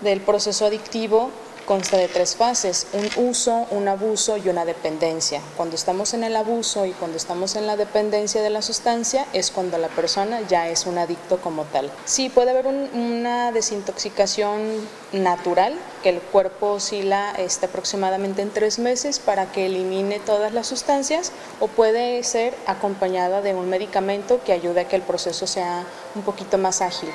del 0.03 0.23
proceso 0.23 0.65
adictivo 0.65 1.31
consta 1.67 1.97
de 1.97 2.09
tres 2.09 2.37
fases, 2.37 2.87
un 2.93 3.29
uso, 3.29 3.67
un 3.71 3.89
abuso 3.89 4.37
y 4.37 4.49
una 4.49 4.65
dependencia. 4.65 5.43
Cuando 5.57 5.75
estamos 5.75 6.15
en 6.15 6.25
el 6.25 6.37
abuso 6.37 6.87
y 6.87 6.93
cuando 6.93 7.17
estamos 7.17 7.57
en 7.57 7.67
la 7.67 7.77
dependencia 7.77 8.41
de 8.41 8.51
la 8.51 8.63
sustancia 8.63 9.27
es 9.33 9.51
cuando 9.51 9.77
la 9.77 9.89
persona 9.89 10.41
ya 10.49 10.69
es 10.69 10.87
un 10.87 10.97
adicto 10.97 11.39
como 11.39 11.65
tal. 11.65 11.91
Sí, 12.05 12.31
puede 12.31 12.51
haber 12.51 12.67
una 12.67 13.53
desintoxicación 13.53 14.89
natural, 15.13 15.75
que 16.03 16.11
el 16.11 16.21
cuerpo 16.21 16.73
oscila 16.73 17.33
este, 17.37 17.67
aproximadamente 17.67 18.43
en 18.43 18.51
tres 18.51 18.79
meses 18.79 19.19
para 19.19 19.51
que 19.51 19.67
elimine 19.67 20.21
todas 20.21 20.53
las 20.53 20.69
sustancias 20.69 21.33
o 21.61 21.69
puede 21.69 22.23
ser 22.23 22.55
acompañada 22.67 23.43
de 23.43 23.55
un 23.55 23.69
medicamento 23.69 24.41
que 24.45 24.53
ayude 24.53 24.81
a 24.81 24.89
que 24.89 24.97
el 24.97 25.03
proceso 25.03 25.47
sea 25.47 25.85
un 26.15 26.23
poquito 26.23 26.59
más 26.59 26.81
ágil. 26.81 27.11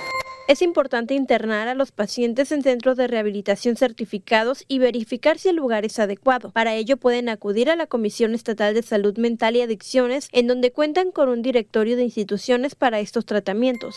Es 0.48 0.62
importante 0.62 1.14
internar 1.14 1.68
a 1.68 1.76
los 1.76 1.92
pacientes 1.92 2.52
en 2.52 2.64
centros 2.64 2.98
de 2.98 3.08
rehabilitación 3.08 3.76
certificados 3.78 4.66
y 4.68 4.80
verificar 4.80 5.38
si 5.38 5.50
el 5.50 5.56
lugar 5.56 5.86
es 5.86 6.00
adecuado. 6.00 6.52
Para 6.52 6.74
ello 6.76 6.98
pueden 6.98 7.30
acudir 7.30 7.70
a 7.70 7.76
la 7.76 7.88
Comisión 7.88 8.34
Estatal 8.34 8.74
de 8.74 8.82
Salud 8.82 9.18
Mental 9.18 9.56
y 9.56 9.62
Adicciones, 9.62 10.28
en 10.32 10.48
donde 10.48 10.72
cuentan 10.72 11.12
con 11.12 11.30
un 11.30 11.42
directorio 11.42 11.96
de 11.96 12.04
instituciones 12.04 12.76
para 12.76 13.00
estos 13.00 13.26
tratamientos 13.26 13.96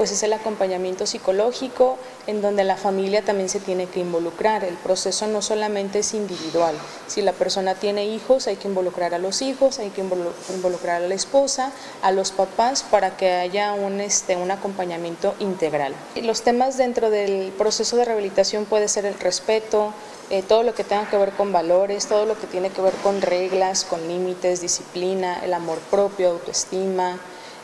pues 0.00 0.12
es 0.12 0.22
el 0.22 0.32
acompañamiento 0.32 1.04
psicológico 1.04 1.98
en 2.26 2.40
donde 2.40 2.64
la 2.64 2.78
familia 2.78 3.20
también 3.20 3.50
se 3.50 3.60
tiene 3.60 3.84
que 3.84 4.00
involucrar. 4.00 4.64
El 4.64 4.76
proceso 4.76 5.26
no 5.26 5.42
solamente 5.42 5.98
es 5.98 6.14
individual. 6.14 6.74
Si 7.06 7.20
la 7.20 7.34
persona 7.34 7.74
tiene 7.74 8.06
hijos, 8.06 8.46
hay 8.46 8.56
que 8.56 8.66
involucrar 8.66 9.12
a 9.12 9.18
los 9.18 9.42
hijos, 9.42 9.78
hay 9.78 9.90
que 9.90 10.00
involucrar 10.00 11.02
a 11.02 11.06
la 11.06 11.14
esposa, 11.14 11.72
a 12.00 12.12
los 12.12 12.32
papás 12.32 12.82
para 12.82 13.18
que 13.18 13.30
haya 13.30 13.74
un, 13.74 14.00
este, 14.00 14.36
un 14.36 14.50
acompañamiento 14.50 15.34
integral. 15.38 15.79
Integral. 15.80 15.94
Los 16.24 16.42
temas 16.42 16.76
dentro 16.76 17.10
del 17.10 17.52
proceso 17.52 17.96
de 17.96 18.04
rehabilitación 18.04 18.64
puede 18.64 18.88
ser 18.88 19.04
el 19.06 19.14
respeto, 19.14 19.92
eh, 20.30 20.42
todo 20.42 20.62
lo 20.62 20.74
que 20.74 20.84
tenga 20.84 21.08
que 21.08 21.16
ver 21.16 21.32
con 21.32 21.52
valores, 21.52 22.06
todo 22.06 22.26
lo 22.26 22.38
que 22.38 22.46
tiene 22.46 22.70
que 22.70 22.80
ver 22.80 22.94
con 23.02 23.20
reglas, 23.20 23.84
con 23.84 24.06
límites, 24.06 24.60
disciplina, 24.60 25.44
el 25.44 25.54
amor 25.54 25.78
propio, 25.90 26.30
autoestima, 26.30 27.18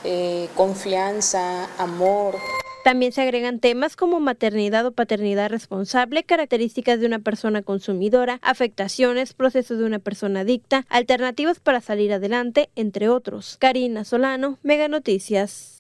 eh, 0.04 0.48
confianza, 0.54 1.68
amor. 1.78 2.36
También 2.84 3.10
se 3.10 3.20
agregan 3.20 3.58
temas 3.58 3.96
como 3.96 4.20
maternidad 4.20 4.86
o 4.86 4.92
paternidad 4.92 5.50
responsable, 5.50 6.22
características 6.22 7.00
de 7.00 7.06
una 7.06 7.18
persona 7.18 7.62
consumidora, 7.62 8.38
afectaciones, 8.42 9.34
procesos 9.34 9.78
de 9.78 9.84
una 9.86 9.98
persona 9.98 10.40
adicta, 10.40 10.86
alternativas 10.88 11.58
para 11.58 11.80
salir 11.80 12.12
adelante, 12.12 12.70
entre 12.76 13.08
otros. 13.08 13.56
Karina 13.58 14.04
Solano, 14.04 14.58
Mega 14.62 14.86
Noticias. 14.86 15.75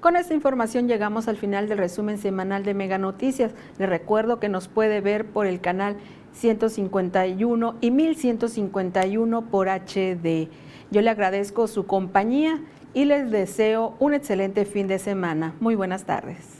Con 0.00 0.16
esta 0.16 0.32
información 0.32 0.88
llegamos 0.88 1.28
al 1.28 1.36
final 1.36 1.68
del 1.68 1.76
resumen 1.76 2.16
semanal 2.16 2.64
de 2.64 2.72
Mega 2.72 2.96
Noticias. 2.96 3.52
Les 3.78 3.86
recuerdo 3.86 4.40
que 4.40 4.48
nos 4.48 4.66
puede 4.66 5.02
ver 5.02 5.26
por 5.26 5.46
el 5.46 5.60
canal 5.60 5.96
151 6.32 7.76
y 7.82 7.90
1151 7.90 9.42
por 9.50 9.68
HD. 9.68 10.48
Yo 10.90 11.02
le 11.02 11.10
agradezco 11.10 11.66
su 11.66 11.86
compañía 11.86 12.62
y 12.94 13.04
les 13.04 13.30
deseo 13.30 13.94
un 13.98 14.14
excelente 14.14 14.64
fin 14.64 14.88
de 14.88 14.98
semana. 14.98 15.54
Muy 15.60 15.74
buenas 15.74 16.04
tardes. 16.04 16.59